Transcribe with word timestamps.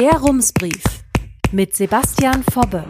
Der 0.00 0.18
Rumsbrief 0.18 0.82
mit 1.52 1.76
Sebastian 1.76 2.42
Fobbe. 2.42 2.86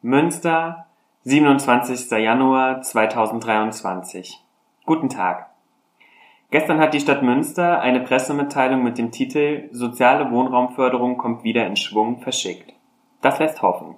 Münster, 0.00 0.86
27. 1.24 2.10
Januar 2.12 2.80
2023. 2.80 4.38
Guten 4.86 5.10
Tag. 5.10 5.50
Gestern 6.50 6.78
hat 6.78 6.94
die 6.94 7.00
Stadt 7.00 7.22
Münster 7.22 7.82
eine 7.82 8.00
Pressemitteilung 8.00 8.82
mit 8.82 8.96
dem 8.96 9.10
Titel 9.10 9.68
Soziale 9.70 10.30
Wohnraumförderung 10.30 11.18
kommt 11.18 11.44
wieder 11.44 11.66
in 11.66 11.76
Schwung 11.76 12.22
verschickt. 12.22 12.72
Das 13.20 13.38
lässt 13.38 13.60
hoffen. 13.60 13.96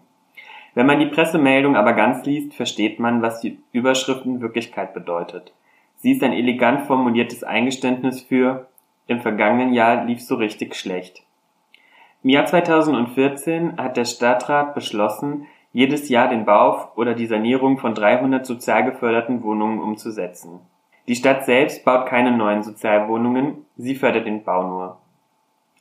Wenn 0.75 0.87
man 0.87 0.99
die 0.99 1.07
Pressemeldung 1.07 1.77
aber 1.77 1.93
ganz 1.93 2.27
liest, 2.27 2.55
versteht 2.55 2.99
man, 2.99 3.23
was 3.23 3.41
die 3.41 3.61
Überschrift 3.71 4.25
in 4.25 4.41
Wirklichkeit 4.41 4.95
bedeutet. 4.95 5.55
Sie 5.99 6.11
ist 6.11 6.25
ein 6.25 6.33
elegant 6.33 6.89
formuliertes 6.89 7.45
Eingeständnis 7.45 8.21
für 8.21 8.67
im 9.07 9.21
vergangenen 9.21 9.73
Jahr 9.73 10.05
lief 10.05 10.23
so 10.23 10.37
richtig 10.37 10.75
schlecht. 10.75 11.23
Im 12.23 12.31
Jahr 12.31 12.47
2014 12.47 13.77
hat 13.77 13.97
der 13.97 14.07
Stadtrat 14.07 14.75
beschlossen, 14.75 15.47
jedes 15.73 16.09
Jahr 16.09 16.29
den 16.29 16.45
Bau 16.45 16.93
oder 16.97 17.15
die 17.15 17.27
Sanierung 17.27 17.79
von 17.79 17.95
300 17.95 18.47
sozial 18.47 18.85
geförderten 18.85 19.43
Wohnungen 19.43 19.81
umzusetzen. 19.81 20.61
Die 21.07 21.17
Stadt 21.17 21.45
selbst 21.45 21.85
baut 21.85 22.07
keine 22.07 22.31
neuen 22.31 22.63
Sozialwohnungen, 22.63 23.67
sie 23.77 23.95
fördert 23.95 24.27
den 24.27 24.45
Bau 24.45 24.67
nur. 24.67 24.99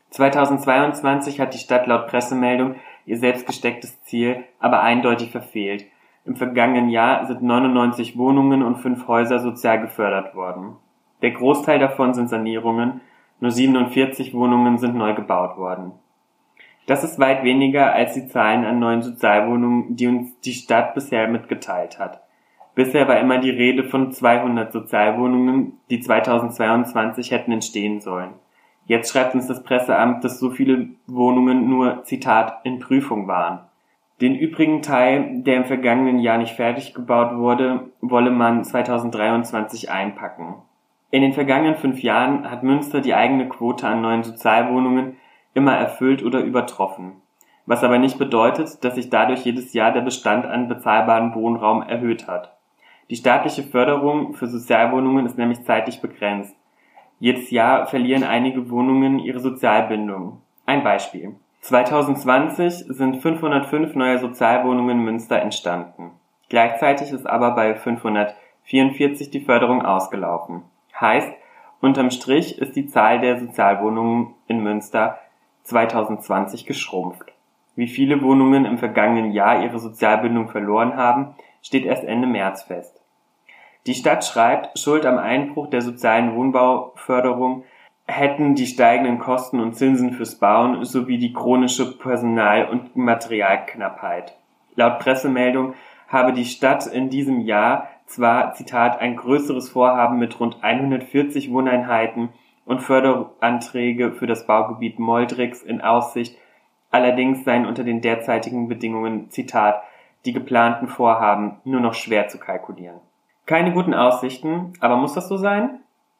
2022 0.09 1.39
hat 1.39 1.53
die 1.53 1.59
Stadt 1.59 1.87
laut 1.87 2.07
Pressemeldung 2.07 2.75
ihr 3.05 3.17
selbst 3.17 3.45
gestecktes 3.47 4.01
Ziel 4.03 4.43
aber 4.59 4.81
eindeutig 4.81 5.31
verfehlt. 5.31 5.85
Im 6.25 6.35
vergangenen 6.35 6.89
Jahr 6.89 7.25
sind 7.25 7.41
99 7.41 8.17
Wohnungen 8.17 8.63
und 8.63 8.77
fünf 8.77 9.07
Häuser 9.07 9.39
sozial 9.39 9.81
gefördert 9.81 10.35
worden. 10.35 10.75
Der 11.21 11.31
Großteil 11.31 11.79
davon 11.79 12.13
sind 12.13 12.29
Sanierungen, 12.29 13.01
nur 13.39 13.51
47 13.51 14.33
Wohnungen 14.33 14.77
sind 14.77 14.95
neu 14.95 15.13
gebaut 15.13 15.57
worden. 15.57 15.91
Das 16.85 17.03
ist 17.03 17.19
weit 17.19 17.43
weniger 17.43 17.93
als 17.93 18.13
die 18.13 18.27
Zahlen 18.27 18.65
an 18.65 18.79
neuen 18.79 19.01
Sozialwohnungen, 19.01 19.95
die 19.95 20.07
uns 20.07 20.39
die 20.41 20.53
Stadt 20.53 20.93
bisher 20.93 21.27
mitgeteilt 21.27 21.97
hat. 21.97 22.21
Bisher 22.75 23.07
war 23.07 23.19
immer 23.19 23.37
die 23.37 23.51
Rede 23.51 23.83
von 23.83 24.11
200 24.11 24.71
Sozialwohnungen, 24.71 25.79
die 25.89 25.99
2022 25.99 27.31
hätten 27.31 27.51
entstehen 27.51 28.01
sollen. 28.01 28.33
Jetzt 28.85 29.11
schreibt 29.11 29.33
uns 29.35 29.47
das 29.47 29.63
Presseamt, 29.63 30.23
dass 30.23 30.39
so 30.39 30.49
viele 30.49 30.89
Wohnungen 31.07 31.69
nur, 31.69 32.03
Zitat, 32.03 32.65
in 32.65 32.79
Prüfung 32.79 33.27
waren. 33.27 33.59
Den 34.19 34.35
übrigen 34.35 34.81
Teil, 34.81 35.41
der 35.43 35.57
im 35.57 35.65
vergangenen 35.65 36.19
Jahr 36.19 36.37
nicht 36.37 36.55
fertig 36.55 36.93
gebaut 36.93 37.37
wurde, 37.37 37.91
wolle 38.01 38.31
man 38.31 38.63
2023 38.63 39.89
einpacken. 39.89 40.55
In 41.13 41.21
den 41.21 41.33
vergangenen 41.33 41.75
fünf 41.75 42.01
Jahren 42.01 42.49
hat 42.49 42.63
Münster 42.63 42.99
die 42.99 43.13
eigene 43.13 43.47
Quote 43.47 43.87
an 43.87 44.01
neuen 44.01 44.23
Sozialwohnungen 44.23 45.17
immer 45.53 45.75
erfüllt 45.75 46.23
oder 46.23 46.39
übertroffen. 46.39 47.21
Was 47.67 47.83
aber 47.83 47.99
nicht 47.99 48.17
bedeutet, 48.17 48.83
dass 48.83 48.95
sich 48.95 49.11
dadurch 49.11 49.45
jedes 49.45 49.73
Jahr 49.73 49.91
der 49.91 50.01
Bestand 50.01 50.43
an 50.43 50.67
bezahlbarem 50.67 51.35
Wohnraum 51.35 51.83
erhöht 51.83 52.27
hat. 52.27 52.57
Die 53.11 53.15
staatliche 53.15 53.61
Förderung 53.61 54.33
für 54.33 54.47
Sozialwohnungen 54.47 55.27
ist 55.27 55.37
nämlich 55.37 55.63
zeitlich 55.65 56.01
begrenzt. 56.01 56.55
Jedes 57.19 57.51
Jahr 57.51 57.85
verlieren 57.85 58.23
einige 58.23 58.71
Wohnungen 58.71 59.19
ihre 59.19 59.39
Sozialbindung. 59.39 60.41
Ein 60.65 60.83
Beispiel. 60.83 61.35
2020 61.61 62.85
sind 62.87 63.17
505 63.17 63.93
neue 63.93 64.17
Sozialwohnungen 64.17 64.97
in 64.97 65.03
Münster 65.05 65.39
entstanden. 65.39 66.09
Gleichzeitig 66.49 67.11
ist 67.11 67.27
aber 67.27 67.51
bei 67.51 67.75
544 67.75 69.29
die 69.29 69.41
Förderung 69.41 69.85
ausgelaufen. 69.85 70.63
Heißt, 70.99 71.31
unterm 71.81 72.11
Strich 72.11 72.59
ist 72.59 72.75
die 72.75 72.87
Zahl 72.87 73.19
der 73.19 73.39
Sozialwohnungen 73.39 74.35
in 74.47 74.61
Münster 74.61 75.19
2020 75.63 76.65
geschrumpft. 76.65 77.33
Wie 77.75 77.87
viele 77.87 78.21
Wohnungen 78.21 78.65
im 78.65 78.77
vergangenen 78.77 79.31
Jahr 79.31 79.63
ihre 79.63 79.79
Sozialbindung 79.79 80.49
verloren 80.49 80.95
haben, 80.95 81.35
steht 81.61 81.85
erst 81.85 82.03
Ende 82.03 82.27
März 82.27 82.63
fest. 82.63 83.01
Die 83.85 83.95
Stadt 83.95 84.23
schreibt, 84.23 84.77
Schuld 84.79 85.05
am 85.05 85.17
Einbruch 85.17 85.69
der 85.69 85.81
sozialen 85.81 86.35
Wohnbauförderung 86.35 87.63
hätten 88.05 88.55
die 88.55 88.67
steigenden 88.67 89.19
Kosten 89.19 89.59
und 89.59 89.75
Zinsen 89.75 90.13
fürs 90.13 90.35
Bauen 90.35 90.83
sowie 90.85 91.17
die 91.17 91.33
chronische 91.33 91.97
Personal- 91.97 92.69
und 92.69 92.95
Materialknappheit. 92.95 94.37
Laut 94.75 94.99
Pressemeldung 94.99 95.73
habe 96.07 96.33
die 96.33 96.45
Stadt 96.45 96.85
in 96.87 97.09
diesem 97.09 97.41
Jahr 97.41 97.89
zwar, 98.05 98.53
Zitat, 98.53 98.99
ein 98.99 99.15
größeres 99.15 99.69
Vorhaben 99.69 100.19
mit 100.19 100.39
rund 100.39 100.57
140 100.61 101.51
Wohneinheiten 101.51 102.29
und 102.65 102.81
Förderanträge 102.81 104.11
für 104.11 104.27
das 104.27 104.47
Baugebiet 104.47 104.99
Moldrix 104.99 105.61
in 105.61 105.81
Aussicht, 105.81 106.37
allerdings 106.91 107.43
seien 107.43 107.65
unter 107.65 107.83
den 107.83 108.01
derzeitigen 108.01 108.67
Bedingungen, 108.67 109.29
Zitat, 109.29 109.83
die 110.25 110.33
geplanten 110.33 110.87
Vorhaben 110.87 111.57
nur 111.63 111.81
noch 111.81 111.93
schwer 111.93 112.27
zu 112.27 112.37
kalkulieren. 112.37 112.99
Keine 113.45 113.73
guten 113.73 113.93
Aussichten, 113.93 114.73
aber 114.79 114.95
muss 114.95 115.13
das 115.13 115.27
so 115.27 115.35
sein? 115.35 115.79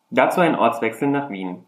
Dazu 0.10 0.42
ein 0.42 0.56
Ortswechsel 0.56 1.08
nach 1.08 1.30
Wien. 1.30 1.64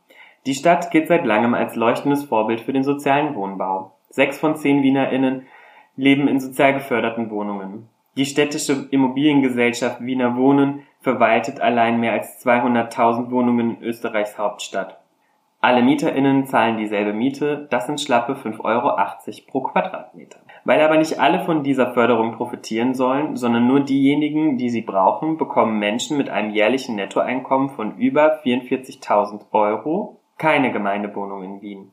Die 0.46 0.54
Stadt 0.54 0.92
gilt 0.92 1.08
seit 1.08 1.26
langem 1.26 1.54
als 1.54 1.76
leuchtendes 1.76 2.26
Vorbild 2.26 2.62
für 2.62 2.74
den 2.74 2.84
sozialen 2.84 3.36
Wohnbau. 3.36 3.94
Sechs 4.10 4.38
von 4.38 4.56
zehn 4.56 4.84
WienerInnen 4.84 5.48
leben 5.96 6.28
in 6.28 6.40
sozial 6.40 6.74
geförderten 6.74 7.32
Wohnungen. 7.32 7.90
Die 8.18 8.26
städtische 8.26 8.88
Immobiliengesellschaft 8.92 10.00
Wiener 10.00 10.38
Wohnen 10.38 10.84
verwaltet 11.02 11.60
allein 11.60 12.00
mehr 12.00 12.14
als 12.14 12.46
200.000 12.46 13.30
Wohnungen 13.30 13.78
in 13.78 13.84
Österreichs 13.84 14.38
Hauptstadt. 14.38 15.00
Alle 15.60 15.82
MieterInnen 15.82 16.46
zahlen 16.46 16.78
dieselbe 16.78 17.12
Miete, 17.12 17.68
das 17.72 17.88
sind 17.88 18.00
schlappe 18.00 18.34
5,80 18.34 18.64
Euro 18.64 18.96
pro 19.48 19.62
Quadratmeter. 19.62 20.40
Weil 20.64 20.80
aber 20.80 20.98
nicht 20.98 21.20
alle 21.20 21.42
von 21.42 21.64
dieser 21.64 21.94
Förderung 21.94 22.34
profitieren 22.34 22.94
sollen, 22.94 23.36
sondern 23.36 23.68
nur 23.68 23.82
diejenigen, 23.82 24.58
die 24.58 24.70
sie 24.70 24.82
brauchen, 24.82 25.38
bekommen 25.38 25.80
Menschen 25.80 26.18
mit 26.18 26.30
einem 26.30 26.52
jährlichen 26.52 26.96
Nettoeinkommen 26.96 27.70
von 27.70 27.98
über 27.98 28.42
44.000 28.44 29.42
Euro 29.52 30.22
keine 30.38 30.72
Gemeindewohnung 30.72 31.44
in 31.44 31.62
Wien. 31.62 31.92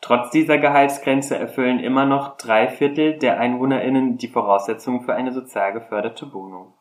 Trotz 0.00 0.30
dieser 0.30 0.58
Gehaltsgrenze 0.58 1.36
erfüllen 1.36 1.80
immer 1.80 2.06
noch 2.06 2.36
drei 2.36 2.68
Viertel 2.68 3.18
der 3.18 3.40
EinwohnerInnen 3.40 4.16
die 4.16 4.28
Voraussetzungen 4.28 5.00
für 5.00 5.14
eine 5.14 5.32
sozial 5.32 5.72
geförderte 5.72 6.32
Wohnung. 6.32 6.72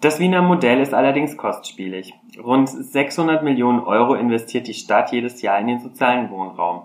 Das 0.00 0.18
Wiener 0.18 0.42
Modell 0.42 0.80
ist 0.80 0.92
allerdings 0.92 1.36
kostspielig. 1.36 2.12
Rund 2.42 2.68
600 2.68 3.42
Millionen 3.42 3.80
Euro 3.80 4.14
investiert 4.14 4.66
die 4.66 4.74
Stadt 4.74 5.12
jedes 5.12 5.40
Jahr 5.40 5.58
in 5.58 5.68
den 5.68 5.78
sozialen 5.78 6.30
Wohnraum. 6.30 6.82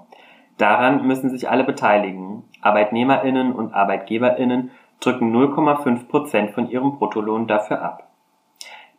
Daran 0.58 1.06
müssen 1.06 1.30
sich 1.30 1.50
alle 1.50 1.64
beteiligen. 1.64 2.44
ArbeitnehmerInnen 2.62 3.52
und 3.52 3.74
ArbeitgeberInnen 3.74 4.72
drücken 5.00 5.36
0,5 5.36 6.08
Prozent 6.08 6.52
von 6.52 6.70
ihrem 6.70 6.98
Bruttolohn 6.98 7.48
dafür 7.48 7.82
ab. 7.82 8.10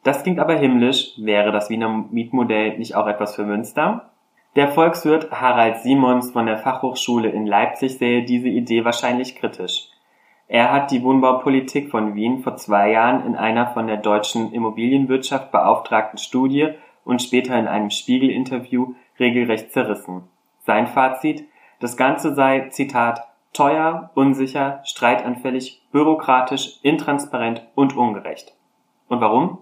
Das 0.02 0.22
klingt 0.22 0.38
aber 0.38 0.54
himmlisch. 0.54 1.12
Wäre 1.18 1.52
das 1.52 1.70
Wiener 1.70 2.04
Mietmodell 2.10 2.76
nicht 2.78 2.96
auch 2.96 3.06
etwas 3.06 3.36
für 3.36 3.44
Münster? 3.44 4.09
Der 4.56 4.72
Volkswirt 4.72 5.30
Harald 5.30 5.78
Simons 5.82 6.32
von 6.32 6.46
der 6.46 6.58
Fachhochschule 6.58 7.28
in 7.28 7.46
Leipzig 7.46 7.98
sähe 7.98 8.24
diese 8.24 8.48
Idee 8.48 8.84
wahrscheinlich 8.84 9.36
kritisch. 9.36 9.90
Er 10.48 10.72
hat 10.72 10.90
die 10.90 11.04
Wohnbaupolitik 11.04 11.88
von 11.88 12.16
Wien 12.16 12.42
vor 12.42 12.56
zwei 12.56 12.90
Jahren 12.90 13.24
in 13.24 13.36
einer 13.36 13.68
von 13.68 13.86
der 13.86 13.98
deutschen 13.98 14.52
Immobilienwirtschaft 14.52 15.52
beauftragten 15.52 16.18
Studie 16.18 16.70
und 17.04 17.22
später 17.22 17.56
in 17.56 17.68
einem 17.68 17.90
Spiegel-Interview 17.90 18.94
regelrecht 19.20 19.70
zerrissen. 19.70 20.22
Sein 20.66 20.88
Fazit, 20.88 21.44
das 21.78 21.96
Ganze 21.96 22.34
sei, 22.34 22.68
Zitat, 22.70 23.28
teuer, 23.52 24.10
unsicher, 24.14 24.80
streitanfällig, 24.84 25.80
bürokratisch, 25.92 26.80
intransparent 26.82 27.62
und 27.76 27.96
ungerecht. 27.96 28.52
Und 29.08 29.20
warum? 29.20 29.58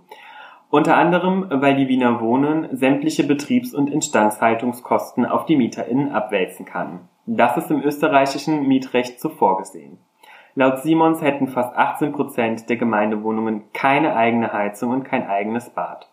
Unter 0.70 0.98
anderem, 0.98 1.46
weil 1.48 1.76
die 1.76 1.88
Wiener 1.88 2.20
Wohnen 2.20 2.76
sämtliche 2.76 3.24
Betriebs- 3.24 3.72
und 3.72 3.88
Instandhaltungskosten 3.88 5.24
auf 5.24 5.46
die 5.46 5.56
MieterInnen 5.56 6.12
abwälzen 6.12 6.66
kann. 6.66 7.08
Das 7.24 7.56
ist 7.56 7.70
im 7.70 7.82
österreichischen 7.82 8.68
Mietrecht 8.68 9.18
so 9.18 9.30
vorgesehen. 9.30 9.98
Laut 10.54 10.80
Simons 10.80 11.22
hätten 11.22 11.48
fast 11.48 11.74
18 11.74 12.12
Prozent 12.12 12.68
der 12.68 12.76
Gemeindewohnungen 12.76 13.72
keine 13.72 14.14
eigene 14.14 14.52
Heizung 14.52 14.90
und 14.90 15.04
kein 15.04 15.26
eigenes 15.26 15.70
Bad. 15.70 16.10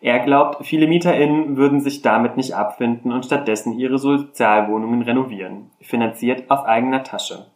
Er 0.00 0.18
glaubt, 0.20 0.66
viele 0.66 0.86
MieterInnen 0.86 1.56
würden 1.56 1.80
sich 1.80 2.02
damit 2.02 2.36
nicht 2.36 2.54
abfinden 2.54 3.10
und 3.10 3.24
stattdessen 3.24 3.72
ihre 3.72 3.98
Sozialwohnungen 3.98 5.02
renovieren, 5.02 5.70
finanziert 5.80 6.50
aus 6.50 6.64
eigener 6.64 7.04
Tasche. 7.04 7.46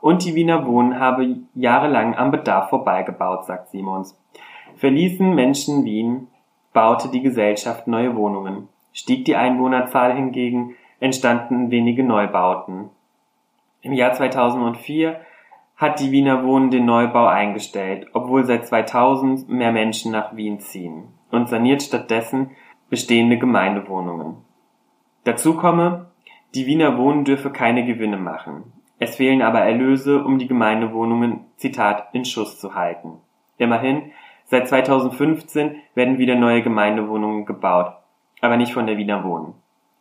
Und 0.00 0.24
die 0.24 0.34
Wiener 0.34 0.66
Wohnen 0.66 0.98
habe 0.98 1.36
jahrelang 1.54 2.16
am 2.16 2.30
Bedarf 2.30 2.70
vorbeigebaut, 2.70 3.44
sagt 3.44 3.70
Simons. 3.70 4.18
Verließen 4.80 5.34
Menschen 5.34 5.84
Wien, 5.84 6.28
baute 6.72 7.10
die 7.10 7.20
Gesellschaft 7.20 7.86
neue 7.86 8.16
Wohnungen. 8.16 8.70
Stieg 8.94 9.26
die 9.26 9.36
Einwohnerzahl 9.36 10.14
hingegen, 10.14 10.74
entstanden 11.00 11.70
wenige 11.70 12.02
Neubauten. 12.02 12.88
Im 13.82 13.92
Jahr 13.92 14.14
2004 14.14 15.20
hat 15.76 16.00
die 16.00 16.10
Wiener 16.12 16.46
Wohnen 16.46 16.70
den 16.70 16.86
Neubau 16.86 17.26
eingestellt, 17.26 18.06
obwohl 18.14 18.44
seit 18.44 18.66
2000 18.66 19.50
mehr 19.50 19.70
Menschen 19.70 20.12
nach 20.12 20.34
Wien 20.34 20.60
ziehen 20.60 21.08
und 21.30 21.50
saniert 21.50 21.82
stattdessen 21.82 22.52
bestehende 22.88 23.36
Gemeindewohnungen. 23.36 24.36
Dazu 25.24 25.58
komme, 25.58 26.06
die 26.54 26.64
Wiener 26.64 26.96
Wohnen 26.96 27.26
dürfe 27.26 27.50
keine 27.50 27.84
Gewinne 27.84 28.16
machen. 28.16 28.72
Es 28.98 29.16
fehlen 29.16 29.42
aber 29.42 29.60
Erlöse, 29.60 30.24
um 30.24 30.38
die 30.38 30.48
Gemeindewohnungen, 30.48 31.40
Zitat, 31.56 32.14
in 32.14 32.24
Schuss 32.24 32.58
zu 32.58 32.74
halten. 32.74 33.18
Immerhin, 33.58 34.12
seit 34.50 34.68
2015 34.68 35.76
werden 35.94 36.18
wieder 36.18 36.34
neue 36.34 36.62
Gemeindewohnungen 36.62 37.46
gebaut, 37.46 37.92
aber 38.40 38.56
nicht 38.56 38.72
von 38.72 38.86
der 38.86 38.96
Wiener 38.96 39.24
Wohnen. 39.24 39.54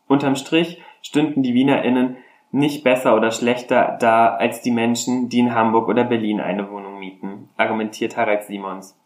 Unterm 0.07 0.35
Strich 0.35 0.81
stünden 1.03 1.43
die 1.43 1.53
WienerInnen 1.53 2.17
nicht 2.51 2.83
besser 2.83 3.15
oder 3.15 3.29
schlechter 3.29 3.97
da 3.99 4.33
als 4.35 4.61
die 4.61 4.71
Menschen, 4.71 5.29
die 5.29 5.37
in 5.37 5.53
Hamburg 5.53 5.87
oder 5.87 6.03
Berlin 6.03 6.41
eine 6.41 6.71
Wohnung 6.71 6.97
mieten, 6.97 7.49
argumentiert 7.57 8.17
Harald 8.17 8.43
Simons. 8.43 8.99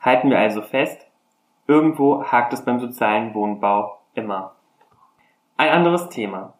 Halten 0.00 0.28
wir 0.28 0.38
also 0.38 0.60
fest, 0.60 1.06
irgendwo 1.66 2.22
hakt 2.24 2.52
es 2.52 2.62
beim 2.64 2.78
sozialen 2.78 3.34
Wohnbau 3.34 3.98
immer. 4.14 4.54
Ein 5.56 5.70
anderes 5.70 6.10
Thema. 6.10 6.52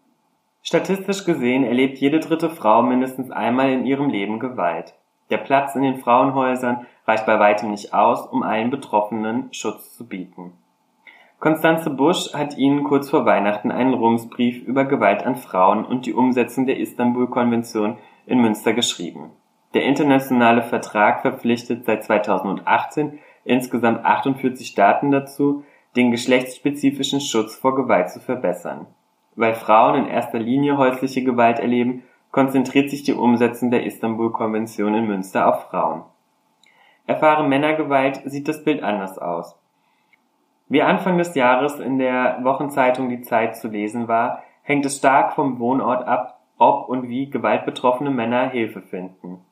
Statistisch 0.62 1.25
gesehen 1.25 1.64
erlebt 1.64 1.98
jede 1.98 2.20
dritte 2.20 2.48
Frau 2.48 2.82
mindestens 2.82 3.31
einmal 3.31 3.70
in 3.70 3.84
ihrem 3.84 4.08
Leben 4.08 4.38
Gewalt. 4.38 4.94
Der 5.30 5.38
Platz 5.38 5.74
in 5.76 5.82
den 5.82 5.96
Frauenhäusern 5.96 6.86
reicht 7.06 7.26
bei 7.26 7.38
weitem 7.38 7.70
nicht 7.70 7.94
aus, 7.94 8.26
um 8.26 8.42
allen 8.42 8.70
Betroffenen 8.70 9.52
Schutz 9.52 9.96
zu 9.96 10.06
bieten. 10.06 10.52
Constanze 11.38 11.88
Busch 11.88 12.34
hat 12.34 12.58
Ihnen 12.58 12.84
kurz 12.84 13.08
vor 13.08 13.24
Weihnachten 13.24 13.70
einen 13.70 13.94
Rumsbrief 13.94 14.62
über 14.62 14.84
Gewalt 14.84 15.24
an 15.24 15.36
Frauen 15.36 15.86
und 15.86 16.04
die 16.04 16.12
Umsetzung 16.12 16.66
der 16.66 16.78
Istanbul-Konvention 16.78 17.96
in 18.26 18.40
Münster 18.42 18.74
geschrieben. 18.74 19.30
Der 19.72 19.84
internationale 19.84 20.62
Vertrag 20.62 21.22
verpflichtet 21.22 21.86
seit 21.86 22.04
2018 22.04 23.18
insgesamt 23.44 24.04
48 24.04 24.66
Staaten 24.66 25.10
dazu, 25.10 25.64
den 25.96 26.10
geschlechtsspezifischen 26.10 27.20
Schutz 27.20 27.54
vor 27.54 27.74
Gewalt 27.74 28.10
zu 28.10 28.20
verbessern. 28.20 28.86
Weil 29.34 29.54
Frauen 29.54 30.04
in 30.04 30.06
erster 30.10 30.38
Linie 30.38 30.76
häusliche 30.76 31.24
Gewalt 31.24 31.58
erleben, 31.58 32.02
konzentriert 32.30 32.90
sich 32.90 33.02
die 33.02 33.14
Umsetzung 33.14 33.70
der 33.70 33.84
Istanbul-Konvention 33.84 34.94
in 34.94 35.06
Münster 35.06 35.48
auf 35.48 35.64
Frauen. 35.64 36.02
Erfahren 37.06 37.48
Männergewalt 37.48 38.22
sieht 38.24 38.46
das 38.46 38.62
Bild 38.62 38.82
anders 38.82 39.18
aus. 39.18 39.56
Wie 40.68 40.82
Anfang 40.82 41.18
des 41.18 41.34
Jahres 41.34 41.80
in 41.80 41.98
der 41.98 42.38
Wochenzeitung 42.42 43.08
Die 43.08 43.22
Zeit 43.22 43.56
zu 43.56 43.66
lesen 43.66 44.06
war, 44.06 44.44
hängt 44.62 44.86
es 44.86 44.98
stark 44.98 45.32
vom 45.32 45.58
Wohnort 45.58 46.06
ab, 46.06 46.40
ob 46.58 46.88
und 46.88 47.08
wie 47.08 47.28
gewaltbetroffene 47.28 48.10
Männer 48.10 48.50
Hilfe 48.50 48.80
finden. 48.80 49.44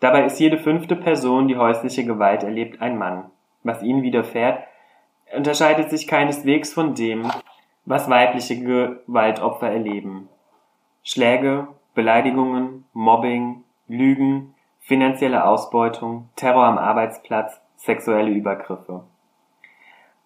Dabei 0.00 0.24
ist 0.24 0.38
jede 0.38 0.58
fünfte 0.58 0.96
Person, 0.96 1.48
die 1.48 1.56
häusliche 1.56 2.04
Gewalt 2.04 2.42
erlebt, 2.42 2.82
ein 2.82 2.98
Mann. 2.98 3.30
Was 3.62 3.82
ihnen 3.82 4.02
widerfährt, 4.02 4.62
unterscheidet 5.34 5.90
sich 5.90 6.06
keineswegs 6.06 6.72
von 6.74 6.94
dem, 6.94 7.30
was 7.86 8.10
weibliche 8.10 8.58
Gewaltopfer 8.58 9.70
erleben. 9.70 10.28
Schläge, 11.02 11.68
Beleidigungen, 12.00 12.86
Mobbing, 12.94 13.62
Lügen, 13.86 14.54
finanzielle 14.78 15.44
Ausbeutung, 15.44 16.30
Terror 16.34 16.64
am 16.64 16.78
Arbeitsplatz, 16.78 17.60
sexuelle 17.76 18.30
Übergriffe. 18.30 19.04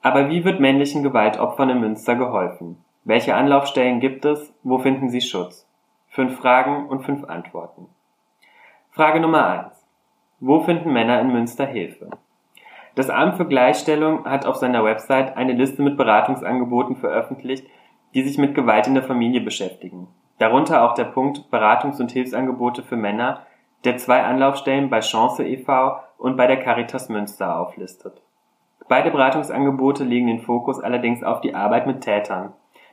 Aber 0.00 0.31
wie 0.31 0.44
wird 0.44 0.61
männlichen 0.61 1.03
Gewaltopfern 1.03 1.71
in 1.71 1.81
Münster 1.81 2.15
geholfen? 2.15 2.79
Welche 3.03 3.35
Anlaufstellen 3.35 3.99
gibt 3.99 4.25
es? 4.25 4.55
Wo 4.62 4.79
finden 4.79 5.09
sie 5.09 5.21
Schutz? 5.21 5.69
Fünf 6.11 6.38
Fragen 6.38 6.87
und 6.87 7.03
fünf 7.03 7.25
Antworten. 7.25 7.88
Frage 8.93 9.19
Nummer 9.19 9.49
eins: 9.49 9.85
Wo 10.38 10.61
finden 10.61 10.93
Männer 10.93 11.20
in 11.20 11.32
Münster 11.32 11.67
Hilfe? 11.67 12.09
Das 12.94 13.11
Amt 13.11 13.37
für 13.37 13.47
Gleichstellung 13.47 14.27
hat 14.27 14.47
auf 14.47 14.55
seiner 14.55 14.85
Website 14.85 15.37
eine 15.37 15.55
Liste 15.55 15.82
mit 15.82 15.97
Beratungsangeboten 15.97 16.94
veröffentlicht, 16.94 17.67
die 18.15 18.23
sich 18.23 18.38
mit 18.38 18.55
Gewalt 18.55 18.87
in 18.87 18.94
der 18.94 19.03
Familie 19.03 19.41
beschäftigen. 19.41 20.06
Darunter 20.39 20.85
auch 20.85 20.95
der 20.95 21.05
Punkt 21.05 21.51
Beratungs- 21.51 22.01
und 22.01 22.11
Hilfsangebote 22.11 22.83
für 22.83 22.97
Männer, 22.97 23.43
der 23.85 23.97
zwei 23.99 24.23
Anlaufstellen 24.23 24.91
bei 24.91 25.01
Chance 25.01 25.45
e.V. 25.47 26.01
und 26.19 26.37
bei 26.37 26.47
der 26.47 26.59
Caritas 26.59 27.09
Münster 27.09 27.59
auflistet. 27.59 28.23
Beide 28.89 29.11
Beratungsangebote 29.11 30.05
legen 30.05 30.27
den 30.27 30.41
Fokus 30.41 30.81
allerdings 30.81 31.23
auf 31.23 31.41
die 31.41 31.55
Arbeit 31.55 31.87
mit 31.87 32.03
Tätern. 32.03 32.53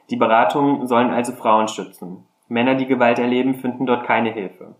Die 0.09 0.15
Beratungen 0.15 0.87
sollen 0.87 1.11
also 1.11 1.33
Frauen 1.33 1.67
schützen. 1.67 2.25
Männer, 2.47 2.75
die 2.75 2.85
Gewalt 2.85 3.19
erleben, 3.19 3.55
finden 3.55 3.85
dort 3.85 4.05
keine 4.05 4.31
Hilfe. 4.31 4.75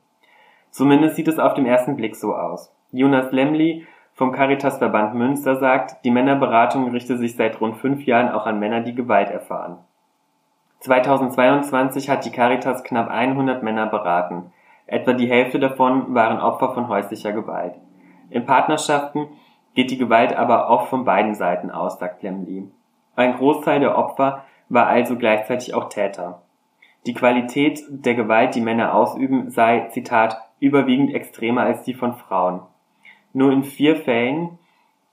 Zumindest 0.69 1.15
sieht 1.15 1.27
es 1.27 1.39
auf 1.39 1.53
den 1.53 1.65
ersten 1.65 1.95
Blick 1.95 2.15
so 2.15 2.35
aus. 2.35 2.73
Jonas 2.91 3.31
Lemli 3.31 3.87
vom 4.13 4.31
Caritas-Verband 4.31 5.15
Münster 5.15 5.55
sagt, 5.55 6.03
die 6.05 6.11
Männerberatung 6.11 6.91
richte 6.91 7.17
sich 7.17 7.35
seit 7.35 7.59
rund 7.59 7.77
fünf 7.77 8.05
Jahren 8.05 8.29
auch 8.29 8.45
an 8.45 8.59
Männer, 8.59 8.81
die 8.81 8.95
Gewalt 8.95 9.29
erfahren. 9.29 9.79
2022 10.81 12.09
hat 12.09 12.25
die 12.25 12.31
Caritas 12.31 12.83
knapp 12.83 13.09
100 13.09 13.61
Männer 13.61 13.85
beraten. 13.85 14.51
Etwa 14.87 15.13
die 15.13 15.29
Hälfte 15.29 15.59
davon 15.59 16.13
waren 16.13 16.39
Opfer 16.39 16.73
von 16.73 16.87
häuslicher 16.87 17.31
Gewalt. 17.31 17.75
In 18.29 18.45
Partnerschaften 18.45 19.27
geht 19.75 19.91
die 19.91 19.97
Gewalt 19.97 20.35
aber 20.35 20.69
oft 20.69 20.89
von 20.89 21.05
beiden 21.05 21.35
Seiten 21.35 21.69
aus, 21.69 21.99
sagt 21.99 22.23
Lemley. 22.23 22.67
Ein 23.15 23.35
Großteil 23.35 23.79
der 23.79 23.97
Opfer 23.97 24.43
war 24.69 24.87
also 24.87 25.17
gleichzeitig 25.17 25.73
auch 25.75 25.89
Täter. 25.89 26.41
Die 27.05 27.13
Qualität 27.13 27.81
der 27.89 28.15
Gewalt, 28.15 28.55
die 28.55 28.61
Männer 28.61 28.95
ausüben, 28.95 29.49
sei, 29.49 29.87
Zitat, 29.91 30.37
überwiegend 30.59 31.13
extremer 31.13 31.61
als 31.61 31.83
die 31.83 31.93
von 31.93 32.13
Frauen. 32.13 32.61
Nur 33.33 33.51
in 33.51 33.63
vier 33.63 33.95
Fällen 33.95 34.59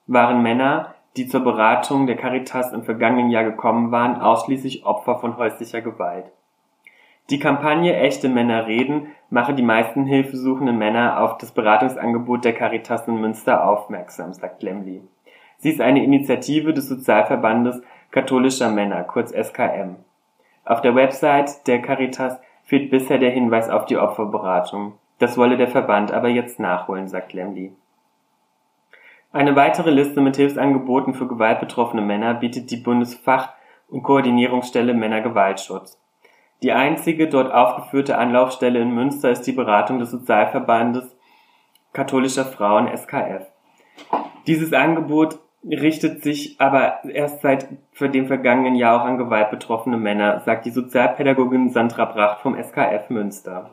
waren 0.07 0.43
Männer, 0.43 0.95
die 1.19 1.27
zur 1.27 1.41
Beratung 1.41 2.07
der 2.07 2.17
Caritas 2.17 2.73
im 2.73 2.85
vergangenen 2.85 3.31
Jahr 3.31 3.43
gekommen 3.43 3.91
waren, 3.91 4.21
ausschließlich 4.21 4.87
Opfer 4.87 5.17
von 5.19 5.37
häuslicher 5.37 5.81
Gewalt. 5.81 6.31
Die 7.31 7.41
Kampagne 7.41 7.95
Echte 7.97 8.29
Männer 8.29 8.67
reden 8.67 9.09
mache 9.29 9.53
die 9.53 9.63
meisten 9.63 10.07
hilfesuchenden 10.07 10.79
Männer 10.79 11.21
auf 11.21 11.37
das 11.37 11.51
Beratungsangebot 11.51 12.45
der 12.45 12.55
Caritas 12.55 13.07
in 13.09 13.21
Münster 13.21 13.69
aufmerksam, 13.69 14.33
sagt 14.33 14.63
Lemley. 14.63 15.03
Sie 15.59 15.71
ist 15.71 15.81
eine 15.81 16.05
Initiative 16.05 16.73
des 16.73 16.89
Sozialverbandes 16.89 17.83
katholischer 18.13 18.71
Männer, 18.71 19.03
kurz 19.03 19.33
SKM. 19.33 19.97
Auf 20.65 20.81
der 20.83 20.95
Website 20.95 21.67
der 21.67 21.83
Caritas 21.83 22.39
fehlt 22.63 22.91
bisher 22.91 23.19
der 23.19 23.31
Hinweis 23.31 23.69
auf 23.69 23.87
die 23.87 23.99
Opferberatung. 23.99 24.95
Das 25.19 25.37
wolle 25.37 25.57
der 25.57 25.69
Verband 25.69 26.13
aber 26.13 26.29
jetzt 26.29 26.61
nachholen, 26.61 27.09
sagt 27.09 27.33
Lemley. 27.33 27.73
Eine 29.31 29.57
weitere 29.57 29.91
Liste 29.91 30.23
mit 30.23 30.37
Hilfsangeboten 30.37 31.13
für 31.13 31.29
gewaltbetroffene 31.29 32.01
Männer 32.01 32.33
bietet 32.35 32.71
die 32.71 32.79
Bundesfach- 32.79 33.53
und 33.89 34.03
Koordinierungsstelle 34.03 34.95
Männergewaltschutz. 34.95 36.01
Die 36.63 36.73
einzige 36.73 37.29
dort 37.29 37.53
aufgeführte 37.53 38.17
Anlaufstelle 38.17 38.81
in 38.81 38.95
Münster 38.95 39.31
ist 39.31 39.43
die 39.43 39.53
Beratung 39.53 39.99
des 39.99 40.11
Sozialverbandes 40.11 41.15
katholischer 41.93 42.47
Frauen 42.47 42.89
SKF. 42.89 43.47
Dieses 44.47 44.73
Angebot 44.73 45.39
richtet 45.63 46.23
sich 46.23 46.59
aber 46.59 47.05
erst 47.05 47.43
seit 47.43 47.69
für 47.93 48.09
dem 48.09 48.27
vergangenen 48.27 48.77
Jahr 48.77 49.03
auch 49.03 49.07
an 49.07 49.19
gewaltbetroffene 49.19 49.99
Männer, 49.99 50.41
sagt 50.41 50.65
die 50.65 50.71
Sozialpädagogin 50.71 51.71
Sandra 51.71 52.07
Bracht 52.07 52.41
vom 52.41 52.57
SKF 52.57 53.11
Münster. 53.11 53.71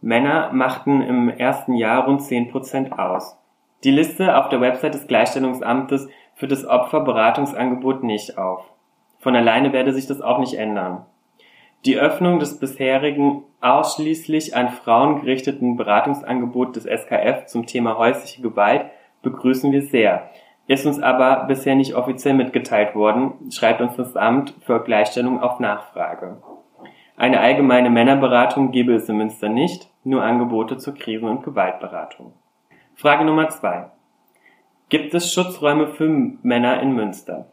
Männer 0.00 0.50
machten 0.52 1.02
im 1.02 1.28
ersten 1.28 1.74
Jahr 1.74 2.06
rund 2.06 2.22
10 2.22 2.50
Prozent 2.50 2.98
aus. 2.98 3.39
Die 3.82 3.90
Liste 3.90 4.36
auf 4.36 4.48
der 4.50 4.60
Website 4.60 4.94
des 4.94 5.06
Gleichstellungsamtes 5.06 6.08
führt 6.34 6.52
das 6.52 6.66
Opferberatungsangebot 6.66 8.04
nicht 8.04 8.36
auf. 8.36 8.64
Von 9.18 9.34
alleine 9.36 9.72
werde 9.72 9.92
sich 9.92 10.06
das 10.06 10.20
auch 10.20 10.38
nicht 10.38 10.54
ändern. 10.54 11.06
Die 11.86 11.96
Öffnung 11.96 12.38
des 12.38 12.58
bisherigen 12.58 13.42
ausschließlich 13.62 14.54
an 14.54 14.68
Frauen 14.68 15.20
gerichteten 15.22 15.76
Beratungsangebots 15.76 16.72
des 16.72 16.84
SKF 16.84 17.46
zum 17.46 17.64
Thema 17.66 17.96
häusliche 17.96 18.42
Gewalt 18.42 18.86
begrüßen 19.22 19.72
wir 19.72 19.82
sehr, 19.82 20.30
ist 20.66 20.86
uns 20.86 21.00
aber 21.00 21.44
bisher 21.48 21.74
nicht 21.74 21.94
offiziell 21.94 22.34
mitgeteilt 22.34 22.94
worden, 22.94 23.50
schreibt 23.50 23.80
uns 23.80 23.96
das 23.96 24.14
Amt 24.14 24.54
für 24.60 24.84
Gleichstellung 24.84 25.42
auf 25.42 25.58
Nachfrage. 25.58 26.36
Eine 27.16 27.40
allgemeine 27.40 27.90
Männerberatung 27.90 28.72
gebe 28.72 28.94
es 28.94 29.08
in 29.08 29.16
Münster 29.16 29.48
nicht, 29.48 29.90
nur 30.04 30.22
Angebote 30.22 30.78
zur 30.78 30.94
Krisen- 30.94 31.28
und 31.28 31.42
Gewaltberatung. 31.42 32.32
Frage 33.00 33.24
Nummer 33.24 33.48
zwei: 33.48 33.86
Gibt 34.90 35.14
es 35.14 35.32
Schutzräume 35.32 35.86
für 35.86 36.06
Männer 36.42 36.82
in 36.82 36.92
Münster? 36.92 37.46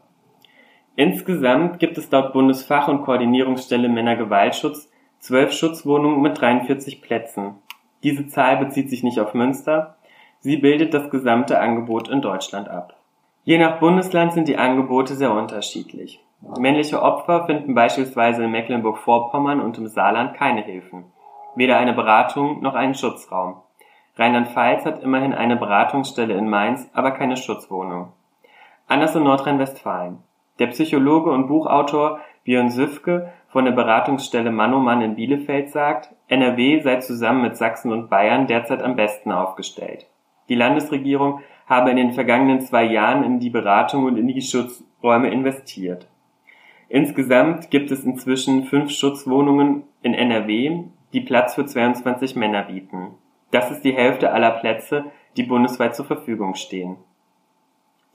Insgesamt 0.98 1.80
gibt 1.80 1.98
es 1.98 2.12
laut 2.12 2.34
Bundesfach- 2.34 2.90
und 2.90 3.04
Koordinierungsstelle 3.04 3.88
Männergewaltschutz 3.88 4.92
zwölf 5.20 5.54
Schutzwohnungen 5.54 6.22
mit 6.22 6.42
43 6.42 7.02
Plätzen. 7.02 7.56
Diese 8.04 8.28
Zahl 8.28 8.58
bezieht 8.58 8.90
sich 8.90 9.04
nicht 9.04 9.22
auf 9.22 9.34
Münster, 9.34 9.96
sie 10.42 10.58
bildet 10.58 10.94
das 10.94 11.10
gesamte 11.10 11.62
Angebot 11.62 12.10
in 12.10 12.22
Deutschland 12.22 12.68
ab. 12.68 12.98
Je 13.46 13.58
nach 13.58 13.80
Bundesland 13.80 14.34
sind 14.34 14.50
die 14.50 14.58
Angebote 14.58 15.16
sehr 15.16 15.32
unterschiedlich. 15.32 16.20
Männliche 16.60 17.02
Opfer 17.02 17.46
finden 17.46 17.74
beispielsweise 17.74 18.44
in 18.44 18.52
Mecklenburg-Vorpommern 18.52 19.62
und 19.62 19.78
im 19.78 19.88
Saarland 19.88 20.34
keine 20.34 20.64
Hilfen, 20.64 21.06
weder 21.56 21.78
eine 21.78 21.94
Beratung 21.94 22.62
noch 22.62 22.76
einen 22.76 22.96
Schutzraum. 22.96 23.62
Rheinland-Pfalz 24.18 24.86
hat 24.86 25.04
immerhin 25.04 25.34
eine 25.34 25.56
Beratungsstelle 25.56 26.34
in 26.34 26.50
Mainz, 26.50 26.90
aber 26.94 27.12
keine 27.12 27.38
Schutzwohnung. 27.38 28.14
Anders 28.88 29.16
in 29.16 29.24
Nordrhein-Westfalen. 29.24 30.20
Der 30.60 30.68
Psychologe 30.68 31.30
und 31.30 31.48
Buchautor 31.48 32.20
Björn 32.44 32.70
Süfke 32.70 33.34
von 33.50 33.66
der 33.66 33.74
Beratungsstelle 33.74 34.52
Mannomann 34.52 35.02
in 35.02 35.16
Bielefeld 35.16 35.70
sagt, 35.70 36.16
NRW 36.30 36.80
sei 36.80 36.96
zusammen 36.96 37.42
mit 37.42 37.58
Sachsen 37.58 37.92
und 37.92 38.10
Bayern 38.10 38.48
derzeit 38.48 38.82
am 38.82 38.96
besten 38.96 39.32
aufgestellt. 39.32 40.08
Die 40.48 40.56
Landesregierung 40.56 41.42
habe 41.68 41.92
in 41.92 41.98
den 41.98 42.14
vergangenen 42.14 42.62
zwei 42.62 42.86
Jahren 42.86 43.24
in 43.24 43.40
die 43.40 43.50
Beratung 43.50 44.06
und 44.06 44.18
in 44.18 44.28
die 44.28 44.42
Schutzräume 44.42 45.30
investiert. 45.30 46.08
Insgesamt 46.90 47.70
gibt 47.70 47.92
es 47.92 48.06
inzwischen 48.06 48.64
fünf 48.64 48.92
Schutzwohnungen 48.92 49.84
in 50.02 50.14
NRW, 50.14 50.84
die 51.12 51.22
Platz 51.22 51.56
für 51.56 51.66
22 51.66 52.38
Männer 52.38 52.64
bieten. 52.64 53.16
Das 53.52 53.72
ist 53.72 53.82
die 53.82 53.94
Hälfte 53.94 54.32
aller 54.32 54.52
Plätze, 54.52 55.06
die 55.36 55.44
bundesweit 55.44 55.96
zur 55.96 56.06
Verfügung 56.06 56.56
stehen. 56.56 56.98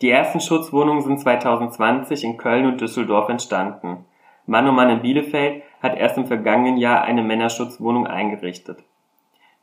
Die 0.03 0.11
ersten 0.11 0.41
Schutzwohnungen 0.41 1.03
sind 1.03 1.21
2020 1.21 2.25
in 2.25 2.37
Köln 2.37 2.67
und 2.67 2.81
Düsseldorf 2.81 3.29
entstanden. 3.29 4.05
Mann 4.47 4.69
und 4.69 4.75
Mann 4.75 4.91
in 4.91 5.03
Bielefeld 5.03 5.63
hat 5.81 5.97
erst 5.97 6.19
im 6.19 6.27
vergangenen 6.27 6.77
Jahr 6.77 7.03
eine 7.03 7.23
Männerschutzwohnung 7.23 8.07
eingerichtet. 8.07 8.83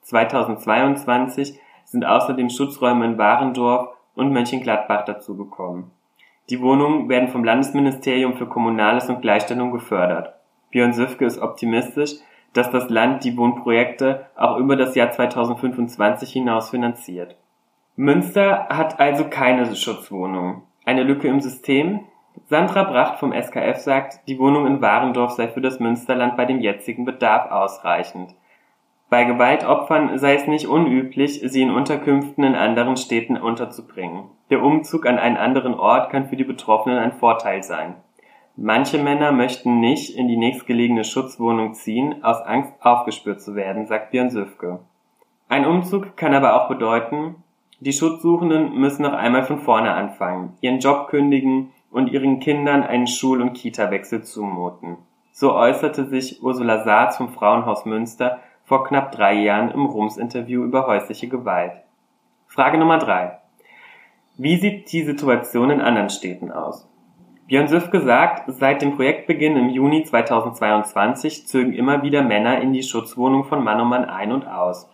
2022 0.04 1.60
sind 1.84 2.06
außerdem 2.06 2.50
Schutzräume 2.50 3.06
in 3.06 3.18
Warendorf 3.18 3.90
und 4.16 4.32
Mönchengladbach 4.32 5.06
dazugekommen. 5.06 5.92
Die 6.50 6.62
Wohnungen 6.62 7.10
werden 7.10 7.30
vom 7.30 7.44
Landesministerium 7.44 8.36
für 8.36 8.48
Kommunales 8.48 9.10
und 9.10 9.22
Gleichstellung 9.22 9.72
gefördert. 9.72 10.34
Björn 10.72 10.94
Süfke 10.94 11.26
ist 11.26 11.40
optimistisch, 11.40 12.16
dass 12.54 12.72
das 12.72 12.90
Land 12.90 13.24
die 13.24 13.38
Wohnprojekte 13.38 14.26
auch 14.36 14.58
über 14.58 14.76
das 14.76 14.96
Jahr 14.96 15.12
2025 15.12 16.32
hinaus 16.32 16.70
finanziert. 16.70 17.36
Münster 17.96 18.68
hat 18.70 19.00
also 19.00 19.26
keine 19.26 19.76
Schutzwohnung. 19.76 20.64
Eine 20.86 21.04
Lücke 21.04 21.28
im 21.28 21.42
System? 21.42 22.02
Sandra 22.48 22.84
Bracht 22.84 23.20
vom 23.20 23.34
SKF 23.34 23.78
sagt, 23.78 24.28
die 24.28 24.40
Wohnung 24.40 24.66
in 24.66 24.82
Warendorf 24.82 25.32
sei 25.32 25.48
für 25.48 25.62
das 25.62 25.80
Münsterland 25.80 26.38
bei 26.38 26.46
dem 26.46 26.62
jetzigen 26.62 27.06
Bedarf 27.06 27.52
ausreichend. 27.52 28.34
Bei 29.10 29.24
Gewaltopfern 29.24 30.20
sei 30.20 30.36
es 30.36 30.48
nicht 30.48 30.68
unüblich, 30.68 31.42
sie 31.44 31.62
in 31.62 31.72
Unterkünften 31.72 32.44
in 32.44 32.56
anderen 32.56 32.96
Städten 32.96 33.38
unterzubringen. 33.38 34.26
Der 34.52 34.64
Umzug 34.64 35.08
an 35.08 35.18
einen 35.18 35.38
anderen 35.38 35.74
Ort 35.74 36.12
kann 36.12 36.28
für 36.28 36.36
die 36.36 36.44
Betroffenen 36.44 37.00
ein 37.00 37.14
Vorteil 37.14 37.64
sein. 37.64 37.96
Manche 38.62 38.98
Männer 38.98 39.32
möchten 39.32 39.80
nicht 39.80 40.18
in 40.18 40.28
die 40.28 40.36
nächstgelegene 40.36 41.06
Schutzwohnung 41.06 41.76
ziehen, 41.76 42.26
aus 42.26 42.42
Angst 42.42 42.74
aufgespürt 42.82 43.42
zu 43.42 43.56
werden, 43.56 43.86
sagt 43.88 44.12
Björn 44.12 44.30
Süfke. 44.30 44.80
Ein 45.48 45.66
Umzug 45.66 46.18
kann 46.18 46.34
aber 46.34 46.62
auch 46.62 46.68
bedeuten, 46.68 47.36
die 47.80 47.94
Schutzsuchenden 47.94 48.78
müssen 48.78 49.04
noch 49.04 49.14
einmal 49.14 49.46
von 49.46 49.60
vorne 49.60 49.94
anfangen, 49.94 50.58
ihren 50.60 50.80
Job 50.80 51.08
kündigen 51.08 51.72
und 51.90 52.12
ihren 52.12 52.42
Kindern 52.42 52.84
einen 52.84 53.08
Schul- 53.08 53.42
und 53.42 53.54
Kita-Wechsel 53.54 54.24
zumuten. 54.24 54.98
So 55.32 55.54
äußerte 55.54 56.08
sich 56.08 56.44
Ursula 56.44 56.84
Saatz 56.84 57.16
vom 57.16 57.30
Frauenhaus 57.30 57.86
Münster 57.86 58.40
vor 58.66 58.84
knapp 58.84 59.14
drei 59.14 59.36
Jahren 59.36 59.72
im 59.72 59.86
Rums-Interview 59.86 60.66
über 60.66 60.86
häusliche 60.86 61.30
Gewalt. 61.30 61.72
Frage 62.48 62.78
Nummer 62.78 62.98
drei. 62.98 63.40
Wie 64.36 64.58
sieht 64.58 64.92
die 64.92 65.04
Situation 65.04 65.70
in 65.70 65.80
anderen 65.80 66.10
Städten 66.10 66.52
aus? 66.52 66.89
Björn 67.50 67.68
Süfke 67.68 68.02
sagt, 68.02 68.44
seit 68.46 68.84
dem 68.84 68.96
Projektbeginn 68.96 69.58
im 69.58 69.70
Juni 69.70 70.04
2022 70.04 71.48
zögen 71.48 71.74
immer 71.74 72.04
wieder 72.04 72.22
Männer 72.22 72.62
in 72.62 72.74
die 72.74 72.84
Schutzwohnung 72.84 73.44
von 73.44 73.64
Mann 73.64 73.82
um 73.82 73.90
Mann 73.90 74.06
ein 74.06 74.32
und 74.32 74.48
aus. 74.48 74.88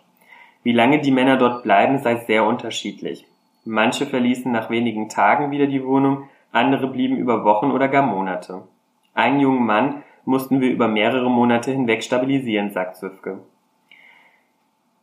Wie 0.62 0.72
lange 0.72 1.00
die 1.00 1.10
Männer 1.10 1.36
dort 1.36 1.64
bleiben, 1.64 1.98
sei 1.98 2.16
sehr 2.16 2.46
unterschiedlich. 2.46 3.26
Manche 3.66 4.06
verließen 4.06 4.50
nach 4.50 4.70
wenigen 4.70 5.10
Tagen 5.10 5.50
wieder 5.50 5.66
die 5.66 5.84
Wohnung, 5.84 6.30
andere 6.50 6.86
blieben 6.86 7.18
über 7.18 7.44
Wochen 7.44 7.72
oder 7.72 7.88
gar 7.88 8.06
Monate. 8.06 8.62
Einen 9.12 9.40
jungen 9.40 9.66
Mann 9.66 10.02
mussten 10.24 10.62
wir 10.62 10.70
über 10.70 10.88
mehrere 10.88 11.28
Monate 11.28 11.72
hinweg 11.72 12.02
stabilisieren, 12.02 12.70
sagt 12.70 12.96
Süfke. 12.96 13.40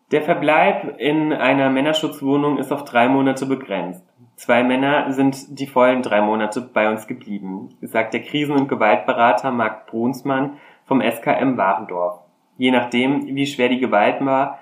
Der 0.09 0.23
Verbleib 0.23 0.99
in 0.99 1.31
einer 1.31 1.69
Männerschutzwohnung 1.69 2.57
ist 2.57 2.71
auf 2.71 2.83
drei 2.83 3.07
Monate 3.07 3.45
begrenzt. 3.45 4.03
Zwei 4.35 4.63
Männer 4.63 5.11
sind 5.13 5.59
die 5.59 5.67
vollen 5.67 6.01
drei 6.01 6.21
Monate 6.21 6.61
bei 6.61 6.89
uns 6.89 7.07
geblieben, 7.07 7.69
sagt 7.81 8.13
der 8.13 8.23
Krisen- 8.23 8.55
und 8.55 8.67
Gewaltberater 8.67 9.51
Marc 9.51 9.87
Brunsmann 9.87 10.57
vom 10.85 11.01
SKM 11.01 11.57
Warendorf. 11.57 12.19
Je 12.57 12.71
nachdem, 12.71 13.25
wie 13.27 13.45
schwer 13.45 13.69
die 13.69 13.79
Gewalt 13.79 14.23
war, 14.25 14.59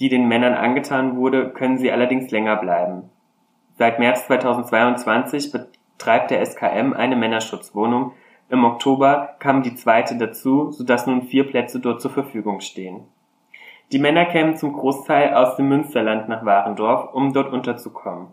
die 0.00 0.08
den 0.08 0.26
Männern 0.26 0.54
angetan 0.54 1.16
wurde, 1.16 1.50
können 1.50 1.78
sie 1.78 1.92
allerdings 1.92 2.30
länger 2.30 2.56
bleiben. 2.56 3.10
Seit 3.78 3.98
März 3.98 4.26
2022 4.26 5.52
betreibt 5.52 6.30
der 6.30 6.44
SKM 6.44 6.92
eine 6.92 7.16
Männerschutzwohnung. 7.16 8.12
Im 8.50 8.64
Oktober 8.64 9.36
kam 9.38 9.62
die 9.62 9.74
zweite 9.74 10.16
dazu, 10.18 10.72
sodass 10.72 11.06
nun 11.06 11.22
vier 11.22 11.46
Plätze 11.46 11.80
dort 11.80 12.02
zur 12.02 12.10
Verfügung 12.10 12.60
stehen. 12.60 13.04
Die 13.92 13.98
Männer 13.98 14.24
kämen 14.24 14.56
zum 14.56 14.72
Großteil 14.72 15.34
aus 15.34 15.56
dem 15.56 15.68
Münsterland 15.68 16.28
nach 16.28 16.44
Warendorf, 16.44 17.12
um 17.14 17.32
dort 17.32 17.52
unterzukommen. 17.52 18.28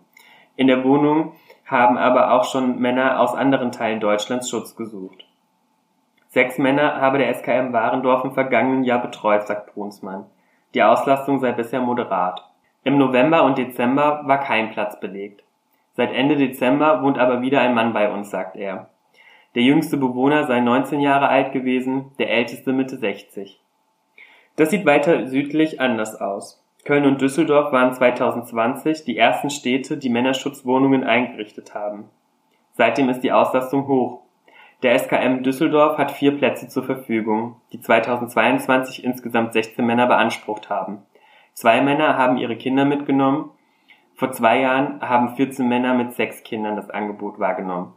In 0.60 0.68
der 0.68 0.84
Wohnung 0.84 1.32
haben 1.66 1.98
aber 1.98 2.34
auch 2.34 2.44
schon 2.44 2.80
Männer 2.80 3.22
aus 3.22 3.34
anderen 3.34 3.72
Teilen 3.72 4.02
Deutschlands 4.02 4.50
Schutz 4.50 4.76
gesucht. 4.76 5.26
Sechs 6.28 6.58
Männer 6.58 7.00
habe 7.00 7.18
der 7.18 7.34
SKM 7.34 7.72
Warendorf 7.72 8.26
im 8.26 8.34
vergangenen 8.34 8.84
Jahr 8.84 9.02
betreut, 9.02 9.48
sagt 9.48 9.74
Brunsmann. 9.74 10.26
Die 10.74 10.84
Auslastung 10.84 11.40
sei 11.40 11.54
bisher 11.54 11.80
moderat. 11.80 12.44
Im 12.84 12.98
November 12.98 13.46
und 13.46 13.58
Dezember 13.58 14.24
war 14.26 14.42
kein 14.42 14.72
Platz 14.72 15.00
belegt. 15.00 15.46
Seit 15.94 16.12
Ende 16.12 16.36
Dezember 16.36 17.04
wohnt 17.04 17.20
aber 17.20 17.42
wieder 17.42 17.62
ein 17.62 17.74
Mann 17.74 17.94
bei 17.94 18.12
uns, 18.12 18.30
sagt 18.30 18.58
er. 18.58 18.90
Der 19.56 19.64
jüngste 19.64 19.96
Bewohner 19.96 20.44
sei 20.46 20.60
19 20.60 21.00
Jahre 21.00 21.30
alt 21.30 21.54
gewesen, 21.54 22.12
der 22.20 22.32
älteste 22.32 22.74
Mitte 22.74 22.98
60. 22.98 23.62
Das 24.58 24.72
sieht 24.72 24.86
weiter 24.86 25.26
südlich 25.26 25.80
anders 25.80 26.20
aus. 26.20 26.59
Köln 26.86 27.06
und 27.06 27.22
Düsseldorf 27.22 27.72
waren 27.72 27.94
2020 27.94 29.04
die 29.04 29.18
ersten 29.18 29.50
Städte, 29.50 29.98
die 29.98 30.10
Männerschutzwohnungen 30.10 31.04
eingerichtet 31.04 31.76
haben. 31.76 32.10
Seitdem 32.74 33.10
ist 33.10 33.22
die 33.22 33.32
Auslastung 33.32 33.88
hoch. 33.88 34.22
Der 34.82 34.98
SKM 34.98 35.44
Düsseldorf 35.44 35.98
hat 35.98 36.12
vier 36.12 36.38
Plätze 36.38 36.70
zur 36.70 36.84
Verfügung, 36.84 37.58
die 37.74 37.82
2022 37.82 39.04
insgesamt 39.04 39.52
16 39.52 39.86
Männer 39.86 40.08
beansprucht 40.08 40.70
haben. 40.70 41.00
Zwei 41.54 41.82
Männer 41.82 42.18
haben 42.18 42.38
ihre 42.38 42.56
Kinder 42.56 42.86
mitgenommen. 42.86 43.52
Vor 44.16 44.32
zwei 44.32 44.62
Jahren 44.62 45.02
haben 45.02 45.36
14 45.36 45.68
Männer 45.68 45.94
mit 45.94 46.14
sechs 46.14 46.44
Kindern 46.44 46.78
das 46.78 46.90
Angebot 46.90 47.40
wahrgenommen. 47.40 47.94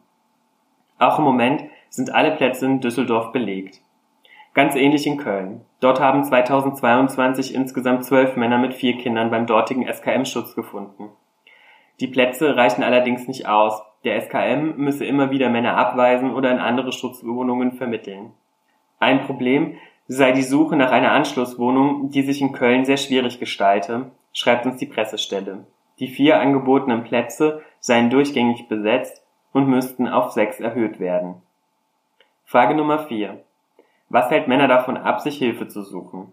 Auch 0.99 1.19
im 1.19 1.25
Moment 1.25 1.65
sind 1.89 2.13
alle 2.13 2.33
Plätze 2.33 2.67
in 2.67 2.81
Düsseldorf 2.81 3.31
belegt. 3.31 3.81
Ganz 4.55 4.75
ähnlich 4.75 5.07
in 5.07 5.19
Köln. 5.19 5.65
Dort 5.83 5.99
haben 5.99 6.23
2022 6.23 7.53
insgesamt 7.57 8.05
zwölf 8.05 8.37
Männer 8.37 8.57
mit 8.57 8.73
vier 8.73 8.97
Kindern 8.99 9.33
beim 9.33 9.49
dortigen 9.49 9.93
SKM 9.93 10.25
Schutz 10.25 10.55
gefunden. 10.55 11.11
Die 11.99 12.07
Plätze 12.07 12.57
reichen 12.57 12.85
allerdings 12.85 13.27
nicht 13.27 13.49
aus. 13.49 13.83
Der 14.05 14.21
SKM 14.21 14.77
müsse 14.77 15.05
immer 15.05 15.33
wieder 15.33 15.49
Männer 15.49 15.77
abweisen 15.77 16.33
oder 16.33 16.53
in 16.53 16.61
andere 16.61 16.93
Schutzwohnungen 16.93 17.73
vermitteln. 17.73 18.33
Ein 19.01 19.23
Problem 19.23 19.75
sei 20.07 20.31
die 20.31 20.45
Suche 20.45 20.77
nach 20.77 20.93
einer 20.93 21.11
Anschlusswohnung, 21.11 22.11
die 22.11 22.23
sich 22.23 22.41
in 22.41 22.53
Köln 22.53 22.85
sehr 22.85 22.97
schwierig 22.97 23.41
gestalte, 23.41 24.13
schreibt 24.33 24.67
uns 24.67 24.77
die 24.77 24.87
Pressestelle. 24.87 25.67
Die 25.99 26.07
vier 26.07 26.41
angebotenen 26.41 27.03
Plätze 27.03 27.61
seien 27.81 28.09
durchgängig 28.09 28.69
besetzt 28.69 29.27
und 29.53 29.67
müssten 29.67 30.07
auf 30.07 30.31
sechs 30.31 30.61
erhöht 30.61 31.01
werden. 31.01 31.43
Frage 32.45 32.77
Nummer 32.77 33.01
vier. 33.01 33.43
Was 34.13 34.29
hält 34.29 34.47
Männer 34.47 34.69
davon 34.69 34.99
ab, 34.99 35.23
sich 35.23 35.39
Hilfe 35.39 35.69
zu 35.69 35.81
suchen? 35.81 36.33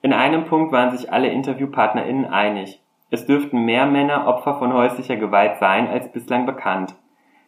In 0.00 0.12
einem 0.12 0.44
Punkt 0.44 0.70
waren 0.70 0.96
sich 0.96 1.12
alle 1.12 1.26
InterviewpartnerInnen 1.26 2.24
einig. 2.24 2.80
Es 3.10 3.26
dürften 3.26 3.64
mehr 3.64 3.86
Männer 3.86 4.28
Opfer 4.28 4.54
von 4.54 4.72
häuslicher 4.72 5.16
Gewalt 5.16 5.58
sein 5.58 5.88
als 5.88 6.12
bislang 6.12 6.46
bekannt. 6.46 6.94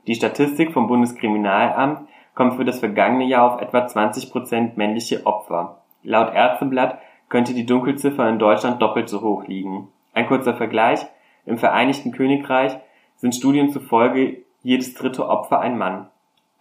Die 0.09 0.17
Statistik 0.17 0.73
vom 0.73 0.89
Bundeskriminalamt 0.89 2.09
kommt 2.35 2.55
für 2.55 2.65
das 2.65 2.81
vergangene 2.81 3.25
Jahr 3.27 3.55
auf 3.55 3.61
etwa 3.61 3.87
20 3.87 4.33
Prozent 4.33 4.77
männliche 4.77 5.27
Opfer. 5.27 5.83
Laut 6.03 6.35
Ärzteblatt 6.35 6.99
könnte 7.29 7.55
die 7.55 7.65
Dunkelziffer 7.65 8.29
in 8.29 8.41
Deutschland 8.41 8.83
doppelt 8.83 9.09
so 9.09 9.21
hoch 9.21 9.47
liegen. 9.47 9.87
Ein 10.13 10.27
kurzer 10.27 10.55
Vergleich. 10.55 11.07
Im 11.47 11.57
Vereinigten 11.57 12.11
Königreich 12.11 12.77
sind 13.15 13.37
Studien 13.37 13.71
zufolge 13.71 14.39
jedes 14.65 14.95
dritte 14.95 15.29
Opfer 15.29 15.61
ein 15.61 15.79
Mann. 15.79 16.09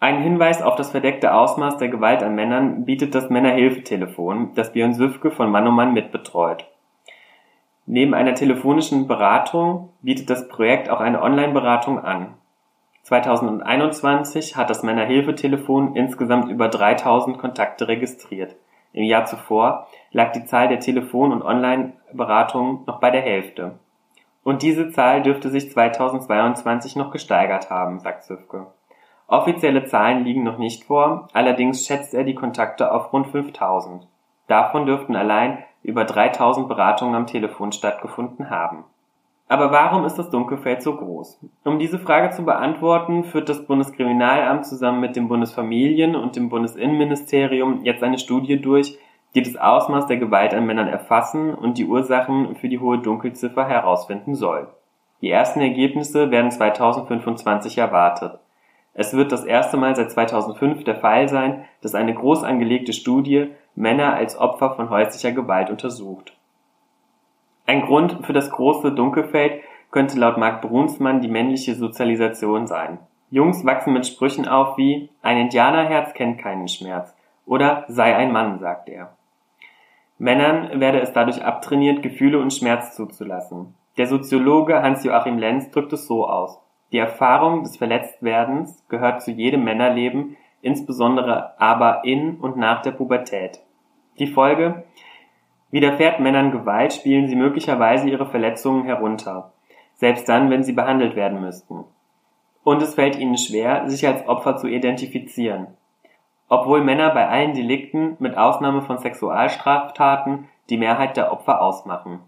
Einen 0.02 0.24
Hinweis 0.24 0.64
auf 0.64 0.76
das 0.76 0.90
verdeckte 0.90 1.32
Ausmaß 1.32 1.78
der 1.78 1.90
Gewalt 1.90 2.24
an 2.24 2.34
Männern 2.34 2.86
bietet 2.86 3.14
das 3.14 3.30
Männerhilfetelefon, 3.30 4.56
das 4.56 4.74
Björn 4.74 4.96
Süfke 4.96 5.30
von 5.30 5.52
Mann 5.52 5.68
um 5.68 5.76
Mann 5.76 5.94
mitbetreut. 5.94 6.66
Neben 7.86 8.16
einer 8.16 8.34
telefonischen 8.34 9.08
Beratung 9.08 9.90
bietet 10.02 10.32
das 10.32 10.48
Projekt 10.48 10.90
auch 10.90 11.02
eine 11.02 11.22
Online-Beratung 11.22 12.00
an. 12.00 12.34
2021 13.04 14.58
hat 14.58 14.72
das 14.72 14.82
Männerhilfetelefon 14.82 15.96
insgesamt 15.96 16.50
über 16.50 16.68
3000 16.68 17.38
Kontakte 17.38 17.88
registriert. 17.88 18.56
Im 18.94 19.04
Jahr 19.04 19.26
zuvor 19.26 19.88
lag 20.12 20.32
die 20.32 20.46
Zahl 20.46 20.68
der 20.68 20.80
Telefon- 20.80 21.32
und 21.32 21.44
Online-Beratungen 21.44 22.86
noch 22.88 23.00
bei 23.00 23.12
der 23.12 23.22
Hälfte. 23.22 23.78
Und 24.44 24.64
diese 24.64 24.90
Zahl 24.90 25.22
dürfte 25.22 25.52
sich 25.52 25.70
2022 25.70 26.96
noch 26.96 27.12
gesteigert 27.12 27.70
haben, 27.70 28.00
sagt 28.00 28.24
Süfke. 28.24 28.66
Offizielle 29.32 29.86
Zahlen 29.86 30.26
liegen 30.26 30.44
noch 30.44 30.58
nicht 30.58 30.84
vor, 30.84 31.30
allerdings 31.32 31.86
schätzt 31.86 32.14
er 32.14 32.26
die 32.26 32.36
Kontakte 32.36 32.92
auf 32.92 33.14
rund 33.14 33.28
5000. 33.28 34.06
Davon 34.48 34.86
dürften 34.86 35.16
allein 35.16 35.60
über 35.84 36.04
3000 36.04 36.68
Beratungen 36.68 37.16
am 37.16 37.28
Telefon 37.28 37.72
stattgefunden 37.72 38.50
haben. 38.50 38.84
Aber 39.48 39.72
warum 39.72 40.04
ist 40.04 40.16
das 40.16 40.30
Dunkelfeld 40.32 40.84
so 40.84 40.98
groß? 40.98 41.40
Um 41.64 41.80
diese 41.80 41.98
Frage 41.98 42.32
zu 42.32 42.44
beantworten, 42.44 43.24
führt 43.24 43.48
das 43.48 43.66
Bundeskriminalamt 43.66 44.66
zusammen 44.66 45.00
mit 45.00 45.16
dem 45.16 45.30
Bundesfamilien- 45.30 46.18
und 46.18 46.36
dem 46.36 46.50
Bundesinnenministerium 46.50 47.86
jetzt 47.86 48.04
eine 48.04 48.18
Studie 48.18 48.60
durch, 48.60 49.00
die 49.34 49.44
das 49.44 49.56
Ausmaß 49.56 50.08
der 50.08 50.18
Gewalt 50.18 50.54
an 50.54 50.66
Männern 50.66 50.90
erfassen 50.90 51.56
und 51.56 51.78
die 51.78 51.86
Ursachen 51.86 52.58
für 52.58 52.68
die 52.68 52.80
hohe 52.80 53.00
Dunkelziffer 53.00 53.66
herausfinden 53.66 54.36
soll. 54.36 54.68
Die 55.22 55.30
ersten 55.30 55.62
Ergebnisse 55.62 56.32
werden 56.32 56.52
2025 56.52 57.78
erwartet. 57.78 58.41
Es 58.94 59.14
wird 59.14 59.32
das 59.32 59.46
erste 59.46 59.78
Mal 59.78 59.96
seit 59.96 60.12
2005 60.12 60.84
der 60.84 60.96
Fall 60.96 61.30
sein, 61.30 61.66
dass 61.82 61.96
eine 61.96 62.14
groß 62.14 62.44
angelegte 62.44 62.94
Studie 62.94 63.52
Männer 63.76 64.14
als 64.14 64.38
Opfer 64.38 64.76
von 64.76 64.90
häuslicher 64.90 65.32
Gewalt 65.32 65.70
untersucht. 65.70 66.36
Ein 67.66 67.84
Grund 67.84 68.26
für 68.26 68.34
das 68.34 68.50
große 68.50 68.92
Dunkelfeld 68.92 69.62
könnte 69.92 70.20
laut 70.20 70.38
Marc 70.38 70.62
Brunsmann 70.62 71.22
die 71.22 71.30
männliche 71.30 71.76
Sozialisation 71.76 72.68
sein. 72.68 73.00
Jungs 73.30 73.66
wachsen 73.66 73.94
mit 73.94 74.06
Sprüchen 74.06 74.48
auf 74.48 74.78
wie 74.78 75.10
ein 75.22 75.38
Indianerherz 75.38 76.14
kennt 76.14 76.40
keinen 76.40 76.68
Schmerz 76.68 77.16
oder 77.46 77.86
sei 77.88 78.16
ein 78.16 78.32
Mann, 78.34 78.60
sagt 78.60 78.90
er. 78.90 79.16
Männern 80.18 80.80
werde 80.80 81.00
es 81.00 81.14
dadurch 81.14 81.44
abtrainiert, 81.44 82.04
Gefühle 82.04 82.40
und 82.40 82.54
Schmerz 82.54 82.96
zuzulassen. 82.96 83.74
Der 83.98 84.08
Soziologe 84.08 84.82
Hans-Joachim 84.82 85.38
Lenz 85.38 85.72
drückt 85.72 85.94
es 85.94 86.08
so 86.08 86.28
aus. 86.28 86.60
Die 86.92 86.98
Erfahrung 86.98 87.64
des 87.64 87.78
Verletztwerdens 87.78 88.86
gehört 88.90 89.22
zu 89.22 89.32
jedem 89.32 89.64
Männerleben, 89.64 90.38
insbesondere 90.62 91.60
aber 91.60 92.04
in 92.04 92.38
und 92.38 92.58
nach 92.58 92.82
der 92.82 92.92
Pubertät. 92.92 93.62
Die 94.20 94.28
Folge? 94.28 94.84
Widerfährt 95.72 96.20
Männern 96.20 96.52
Gewalt, 96.52 96.94
spielen 96.94 97.28
sie 97.28 97.36
möglicherweise 97.36 98.10
ihre 98.10 98.26
Verletzungen 98.26 98.84
herunter, 98.84 99.54
selbst 99.96 100.28
dann, 100.28 100.50
wenn 100.50 100.64
sie 100.64 100.74
behandelt 100.74 101.16
werden 101.16 101.40
müssten. 101.40 101.86
Und 102.64 102.82
es 102.82 102.96
fällt 102.96 103.18
ihnen 103.18 103.38
schwer, 103.38 103.90
sich 103.90 104.06
als 104.06 104.28
Opfer 104.28 104.58
zu 104.58 104.68
identifizieren 104.68 105.68
obwohl 106.52 106.84
Männer 106.84 107.12
bei 107.12 107.30
allen 107.30 107.54
Delikten 107.54 108.18
mit 108.20 108.36
Ausnahme 108.36 108.82
von 108.82 108.98
Sexualstraftaten 108.98 110.50
die 110.70 110.76
Mehrheit 110.76 111.16
der 111.16 111.32
Opfer 111.32 111.62
ausmachen. 111.62 112.20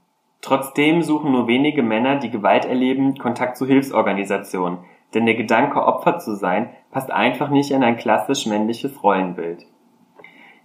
Trotzdem 0.44 1.02
suchen 1.04 1.32
nur 1.32 1.48
wenige 1.48 1.82
Männer, 1.82 2.18
die 2.18 2.30
Gewalt 2.30 2.66
erleben, 2.66 3.18
Kontakt 3.18 3.56
zu 3.56 3.66
Hilfsorganisationen, 3.66 4.80
denn 5.14 5.26
der 5.26 5.36
Gedanke, 5.36 5.82
Opfer 5.82 6.20
zu 6.20 6.36
sein, 6.36 6.70
passt 6.92 7.12
einfach 7.12 7.50
nicht 7.50 7.72
in 7.72 7.82
ein 7.82 7.96
klassisch 7.96 8.46
männliches 8.46 9.02
Rollenbild. 9.02 9.66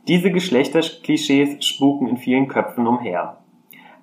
Diese 0.08 0.32
Geschlechterklischees 0.32 1.64
spuken 1.64 2.08
in 2.08 2.16
vielen 2.16 2.48
Köpfen 2.48 2.88
umher. 2.88 3.36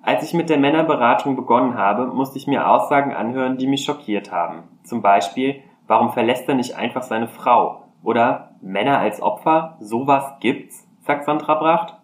Als 0.00 0.22
ich 0.22 0.32
mit 0.32 0.48
der 0.48 0.56
Männerberatung 0.56 1.36
begonnen 1.36 1.76
habe, 1.76 2.06
musste 2.06 2.38
ich 2.38 2.46
mir 2.46 2.70
Aussagen 2.70 3.12
anhören, 3.12 3.58
die 3.58 3.66
mich 3.66 3.84
schockiert 3.84 4.32
haben. 4.32 4.62
Zum 4.82 5.02
Beispiel, 5.02 5.62
warum 5.86 6.10
verlässt 6.10 6.48
er 6.48 6.54
nicht 6.54 6.76
einfach 6.76 7.02
seine 7.02 7.28
Frau? 7.28 7.82
Oder 8.02 8.52
Männer 8.62 8.98
als 8.98 9.20
Opfer, 9.20 9.76
sowas 9.80 10.36
gibt's, 10.40 10.88
sagt 11.00 11.26
Sandra 11.26 11.56
Bracht. 11.56 11.96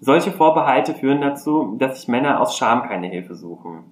Solche 0.00 0.32
Vorbehalte 0.32 0.94
führen 0.94 1.20
dazu, 1.20 1.76
dass 1.78 1.98
sich 1.98 2.08
Männer 2.08 2.40
aus 2.40 2.56
Scham 2.56 2.82
keine 2.82 3.06
Hilfe 3.06 3.34
suchen. 3.34 3.84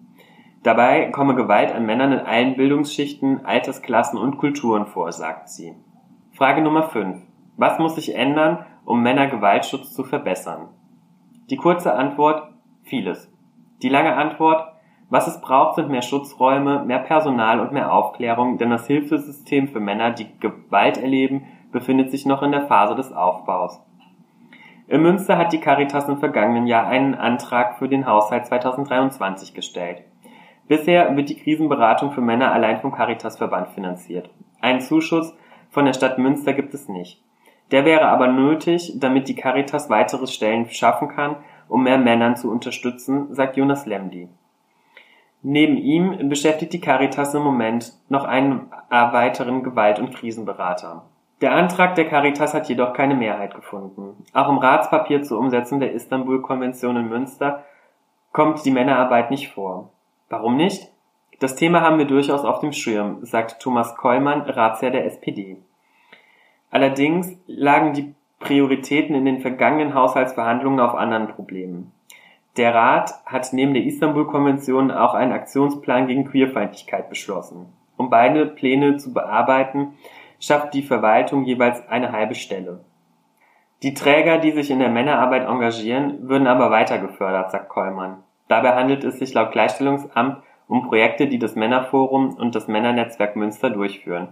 Dabei 0.62 1.10
komme 1.10 1.34
Gewalt 1.34 1.72
an 1.72 1.86
Männern 1.86 2.12
in 2.12 2.20
allen 2.20 2.56
Bildungsschichten, 2.56 3.44
Altersklassen 3.44 4.18
und 4.18 4.38
Kulturen 4.38 4.86
vor, 4.86 5.10
sagt 5.12 5.48
sie. 5.48 5.74
Frage 6.32 6.62
Nummer 6.62 6.84
5. 6.84 7.18
Was 7.56 7.78
muss 7.78 7.96
sich 7.96 8.14
ändern, 8.14 8.64
um 8.84 9.02
Männergewaltschutz 9.02 9.92
zu 9.92 10.04
verbessern? 10.04 10.68
Die 11.50 11.56
kurze 11.56 11.94
Antwort, 11.94 12.52
vieles. 12.82 13.32
Die 13.82 13.88
lange 13.88 14.14
Antwort, 14.14 14.72
was 15.10 15.26
es 15.26 15.40
braucht, 15.40 15.74
sind 15.74 15.90
mehr 15.90 16.02
Schutzräume, 16.02 16.84
mehr 16.84 17.00
Personal 17.00 17.60
und 17.60 17.72
mehr 17.72 17.92
Aufklärung, 17.92 18.56
denn 18.56 18.70
das 18.70 18.86
Hilfesystem 18.86 19.68
für 19.68 19.80
Männer, 19.80 20.12
die 20.12 20.38
Gewalt 20.38 20.96
erleben, 20.96 21.44
befindet 21.70 22.10
sich 22.10 22.24
noch 22.24 22.42
in 22.42 22.52
der 22.52 22.66
Phase 22.66 22.94
des 22.94 23.12
Aufbaus. 23.12 23.82
In 24.88 25.02
Münster 25.02 25.38
hat 25.38 25.52
die 25.52 25.60
Caritas 25.60 26.08
im 26.08 26.18
vergangenen 26.18 26.66
Jahr 26.66 26.86
einen 26.86 27.14
Antrag 27.14 27.78
für 27.78 27.88
den 27.88 28.06
Haushalt 28.06 28.46
2023 28.46 29.54
gestellt. 29.54 30.02
Bisher 30.66 31.16
wird 31.16 31.28
die 31.28 31.36
Krisenberatung 31.36 32.12
für 32.12 32.20
Männer 32.20 32.52
allein 32.52 32.80
vom 32.80 32.92
Caritasverband 32.92 33.68
finanziert. 33.70 34.30
Einen 34.60 34.80
Zuschuss 34.80 35.34
von 35.70 35.84
der 35.84 35.92
Stadt 35.92 36.18
Münster 36.18 36.52
gibt 36.52 36.74
es 36.74 36.88
nicht. 36.88 37.22
Der 37.70 37.84
wäre 37.84 38.06
aber 38.06 38.28
nötig, 38.28 38.92
damit 38.96 39.28
die 39.28 39.34
Caritas 39.34 39.88
weitere 39.88 40.26
Stellen 40.26 40.68
schaffen 40.68 41.08
kann, 41.08 41.36
um 41.68 41.84
mehr 41.84 41.98
Männern 41.98 42.36
zu 42.36 42.50
unterstützen, 42.50 43.34
sagt 43.34 43.56
Jonas 43.56 43.86
Lemdi. 43.86 44.28
Neben 45.42 45.76
ihm 45.76 46.28
beschäftigt 46.28 46.72
die 46.72 46.80
Caritas 46.80 47.34
im 47.34 47.42
Moment 47.42 47.94
noch 48.08 48.24
einen 48.24 48.70
weiteren 48.90 49.62
Gewalt- 49.62 49.98
und 49.98 50.14
Krisenberater. 50.14 51.04
Der 51.42 51.54
Antrag 51.54 51.96
der 51.96 52.08
Caritas 52.08 52.54
hat 52.54 52.68
jedoch 52.68 52.92
keine 52.92 53.16
Mehrheit 53.16 53.56
gefunden. 53.56 54.24
Auch 54.32 54.48
im 54.48 54.58
Ratspapier 54.58 55.24
zur 55.24 55.40
Umsetzung 55.40 55.80
der 55.80 55.92
Istanbul-Konvention 55.92 56.96
in 56.96 57.08
Münster 57.08 57.64
kommt 58.30 58.64
die 58.64 58.70
Männerarbeit 58.70 59.32
nicht 59.32 59.48
vor. 59.48 59.90
Warum 60.28 60.56
nicht? 60.56 60.92
Das 61.40 61.56
Thema 61.56 61.80
haben 61.80 61.98
wir 61.98 62.04
durchaus 62.04 62.44
auf 62.44 62.60
dem 62.60 62.72
Schirm, 62.72 63.24
sagt 63.24 63.60
Thomas 63.60 63.96
Kollmann, 63.96 64.42
Ratsherr 64.42 64.92
der 64.92 65.04
SPD. 65.04 65.56
Allerdings 66.70 67.36
lagen 67.48 67.92
die 67.92 68.14
Prioritäten 68.38 69.16
in 69.16 69.24
den 69.24 69.40
vergangenen 69.40 69.94
Haushaltsverhandlungen 69.94 70.78
auf 70.78 70.94
anderen 70.94 71.26
Problemen. 71.26 71.90
Der 72.56 72.72
Rat 72.72 73.14
hat 73.26 73.52
neben 73.52 73.74
der 73.74 73.82
Istanbul-Konvention 73.82 74.92
auch 74.92 75.14
einen 75.14 75.32
Aktionsplan 75.32 76.06
gegen 76.06 76.24
Queerfeindlichkeit 76.24 77.08
beschlossen. 77.08 77.72
Um 77.96 78.10
beide 78.10 78.46
Pläne 78.46 78.96
zu 78.96 79.12
bearbeiten, 79.12 79.94
schafft 80.42 80.74
die 80.74 80.82
Verwaltung 80.82 81.44
jeweils 81.44 81.88
eine 81.88 82.12
halbe 82.12 82.34
Stelle. 82.34 82.84
Die 83.82 83.94
Träger, 83.94 84.38
die 84.38 84.50
sich 84.50 84.70
in 84.70 84.80
der 84.80 84.90
Männerarbeit 84.90 85.46
engagieren, 85.46 86.28
würden 86.28 86.46
aber 86.46 86.70
weiter 86.70 86.98
gefördert, 86.98 87.52
sagt 87.52 87.68
Kollmann. 87.68 88.22
Dabei 88.48 88.74
handelt 88.74 89.04
es 89.04 89.18
sich 89.18 89.32
laut 89.32 89.52
Gleichstellungsamt 89.52 90.42
um 90.68 90.86
Projekte, 90.86 91.26
die 91.26 91.38
das 91.38 91.54
Männerforum 91.54 92.34
und 92.34 92.54
das 92.54 92.68
Männernetzwerk 92.68 93.36
Münster 93.36 93.70
durchführen. 93.70 94.28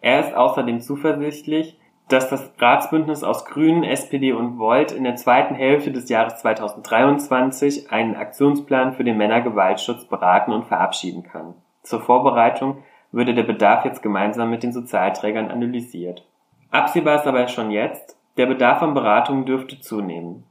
Er 0.00 0.20
ist 0.20 0.34
außerdem 0.34 0.80
zuversichtlich, 0.80 1.78
dass 2.08 2.28
das 2.28 2.52
Ratsbündnis 2.58 3.22
aus 3.24 3.44
Grünen, 3.44 3.84
SPD 3.84 4.32
und 4.32 4.58
Volt 4.58 4.92
in 4.92 5.04
der 5.04 5.16
zweiten 5.16 5.54
Hälfte 5.54 5.92
des 5.92 6.08
Jahres 6.08 6.36
2023 6.40 7.90
einen 7.90 8.16
Aktionsplan 8.16 8.92
für 8.92 9.04
den 9.04 9.16
Männergewaltschutz 9.16 10.04
beraten 10.04 10.52
und 10.52 10.66
verabschieden 10.66 11.22
kann. 11.22 11.54
Zur 11.82 12.00
Vorbereitung 12.00 12.82
würde 13.12 13.34
der 13.34 13.44
Bedarf 13.44 13.84
jetzt 13.84 14.02
gemeinsam 14.02 14.50
mit 14.50 14.62
den 14.62 14.72
Sozialträgern 14.72 15.50
analysiert. 15.50 16.26
Absehbar 16.70 17.20
ist 17.20 17.26
aber 17.26 17.46
schon 17.48 17.70
jetzt, 17.70 18.18
der 18.38 18.46
Bedarf 18.46 18.82
an 18.82 18.94
Beratungen 18.94 19.44
dürfte 19.44 19.78
zunehmen. 19.80 20.44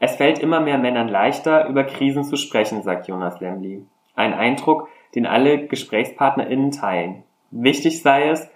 Es 0.00 0.16
fällt 0.16 0.40
immer 0.40 0.60
mehr 0.60 0.78
Männern 0.78 1.08
leichter, 1.08 1.68
über 1.68 1.84
Krisen 1.84 2.24
zu 2.24 2.36
sprechen, 2.36 2.82
sagt 2.82 3.06
Jonas 3.06 3.40
Lemli. 3.40 3.86
Ein 4.16 4.34
Eindruck, 4.34 4.88
den 5.14 5.26
alle 5.26 5.66
GesprächspartnerInnen 5.66 6.72
teilen. 6.72 7.22
Wichtig 7.50 8.02
sei 8.02 8.28
es, 8.28 8.50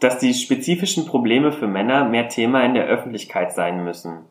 dass 0.00 0.18
die 0.18 0.34
spezifischen 0.34 1.06
Probleme 1.06 1.52
für 1.52 1.66
Männer 1.66 2.04
mehr 2.04 2.28
Thema 2.28 2.64
in 2.64 2.74
der 2.74 2.86
Öffentlichkeit 2.86 3.52
sein 3.52 3.84
müssen. 3.84 4.24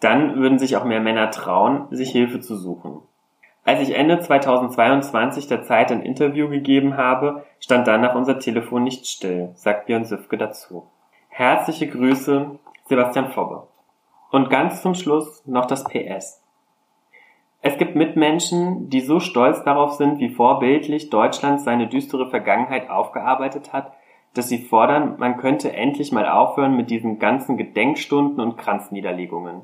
Dann 0.00 0.36
würden 0.36 0.58
sich 0.58 0.76
auch 0.76 0.84
mehr 0.84 1.00
Männer 1.00 1.30
trauen, 1.30 1.86
sich 1.90 2.10
Hilfe 2.10 2.40
zu 2.40 2.56
suchen. 2.56 3.02
Als 3.64 3.80
ich 3.80 3.94
Ende 3.94 4.20
2022 4.20 5.46
der 5.46 5.62
Zeit 5.62 5.92
ein 5.92 6.02
Interview 6.02 6.48
gegeben 6.48 6.96
habe, 6.96 7.44
stand 7.58 7.86
danach 7.86 8.14
unser 8.14 8.38
Telefon 8.38 8.84
nicht 8.84 9.06
still, 9.06 9.50
sagt 9.54 9.86
Björn 9.86 10.04
Süfke 10.04 10.38
dazu. 10.38 10.86
Herzliche 11.28 11.86
Grüße, 11.86 12.58
Sebastian 12.86 13.30
Fobbe. 13.30 13.68
Und 14.30 14.50
ganz 14.50 14.82
zum 14.82 14.94
Schluss 14.94 15.46
noch 15.46 15.66
das 15.66 15.84
PS. 15.84 16.42
Es 17.62 17.76
gibt 17.76 17.94
Mitmenschen, 17.94 18.88
die 18.88 19.00
so 19.00 19.20
stolz 19.20 19.62
darauf 19.64 19.92
sind, 19.92 20.18
wie 20.18 20.30
vorbildlich 20.30 21.10
Deutschland 21.10 21.60
seine 21.60 21.88
düstere 21.88 22.30
Vergangenheit 22.30 22.88
aufgearbeitet 22.88 23.74
hat, 23.74 23.92
dass 24.32 24.48
sie 24.48 24.58
fordern, 24.58 25.16
man 25.18 25.36
könnte 25.36 25.72
endlich 25.72 26.12
mal 26.12 26.26
aufhören 26.28 26.76
mit 26.76 26.90
diesen 26.90 27.18
ganzen 27.18 27.56
Gedenkstunden 27.56 28.40
und 28.40 28.56
Kranzniederlegungen. 28.56 29.62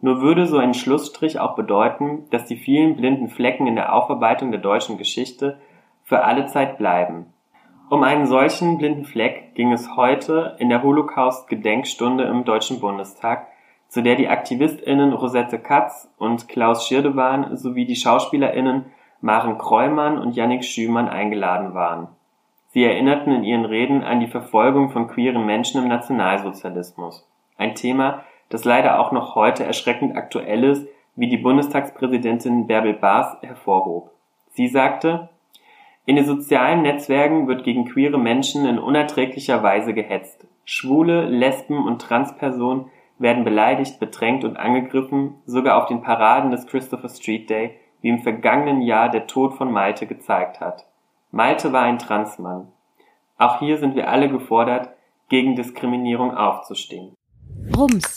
Nur 0.00 0.20
würde 0.20 0.46
so 0.46 0.58
ein 0.58 0.74
Schlussstrich 0.74 1.38
auch 1.38 1.54
bedeuten, 1.54 2.26
dass 2.30 2.46
die 2.46 2.56
vielen 2.56 2.96
blinden 2.96 3.28
Flecken 3.28 3.66
in 3.66 3.76
der 3.76 3.94
Aufarbeitung 3.94 4.50
der 4.50 4.60
deutschen 4.60 4.98
Geschichte 4.98 5.58
für 6.02 6.24
alle 6.24 6.46
Zeit 6.46 6.78
bleiben. 6.78 7.26
Um 7.90 8.02
einen 8.02 8.26
solchen 8.26 8.78
blinden 8.78 9.04
Fleck 9.04 9.54
ging 9.54 9.72
es 9.72 9.96
heute 9.96 10.56
in 10.58 10.68
der 10.68 10.82
Holocaust-Gedenkstunde 10.82 12.24
im 12.24 12.44
Deutschen 12.44 12.80
Bundestag, 12.80 13.48
zu 13.88 14.02
der 14.02 14.16
die 14.16 14.28
AktivistInnen 14.28 15.12
Rosette 15.12 15.58
Katz 15.58 16.08
und 16.16 16.48
Klaus 16.48 16.86
Schirdewan 16.86 17.56
sowie 17.56 17.84
die 17.84 17.96
SchauspielerInnen 17.96 18.86
Maren 19.20 19.58
Kreumann 19.58 20.18
und 20.18 20.36
Yannick 20.36 20.64
Schümann 20.64 21.08
eingeladen 21.08 21.74
waren 21.74 22.08
Sie 22.72 22.84
erinnerten 22.84 23.32
in 23.32 23.42
ihren 23.42 23.64
Reden 23.64 24.04
an 24.04 24.20
die 24.20 24.28
Verfolgung 24.28 24.90
von 24.90 25.08
queeren 25.08 25.44
Menschen 25.44 25.82
im 25.82 25.88
Nationalsozialismus. 25.88 27.28
Ein 27.56 27.74
Thema, 27.74 28.22
das 28.50 28.64
leider 28.64 29.00
auch 29.00 29.12
noch 29.12 29.34
heute 29.34 29.64
erschreckend 29.64 30.16
aktuell 30.16 30.64
ist, 30.64 30.86
wie 31.16 31.28
die 31.28 31.38
Bundestagspräsidentin 31.38 32.66
Bärbel 32.66 32.94
Baas 32.94 33.36
hervorhob. 33.42 34.10
Sie 34.50 34.68
sagte, 34.68 35.30
in 36.06 36.16
den 36.16 36.26
sozialen 36.26 36.82
Netzwerken 36.82 37.46
wird 37.46 37.64
gegen 37.64 37.84
queere 37.84 38.18
Menschen 38.18 38.66
in 38.66 38.78
unerträglicher 38.78 39.62
Weise 39.62 39.94
gehetzt. 39.94 40.46
Schwule, 40.64 41.26
Lesben 41.26 41.86
und 41.86 42.02
Transpersonen 42.02 42.86
werden 43.18 43.44
beleidigt, 43.44 44.00
bedrängt 44.00 44.44
und 44.44 44.56
angegriffen, 44.56 45.36
sogar 45.44 45.80
auf 45.80 45.86
den 45.86 46.00
Paraden 46.00 46.50
des 46.50 46.66
Christopher 46.66 47.08
Street 47.08 47.50
Day, 47.50 47.76
wie 48.00 48.08
im 48.08 48.20
vergangenen 48.20 48.80
Jahr 48.82 49.10
der 49.10 49.26
Tod 49.26 49.54
von 49.54 49.70
Malte 49.70 50.06
gezeigt 50.06 50.60
hat. 50.60 50.86
Malte 51.30 51.72
war 51.72 51.82
ein 51.82 51.98
Transmann. 51.98 52.68
Auch 53.36 53.58
hier 53.58 53.78
sind 53.78 53.94
wir 53.94 54.08
alle 54.08 54.28
gefordert, 54.28 54.90
gegen 55.28 55.54
Diskriminierung 55.54 56.34
aufzustehen. 56.34 57.14
Rums, 57.76 58.16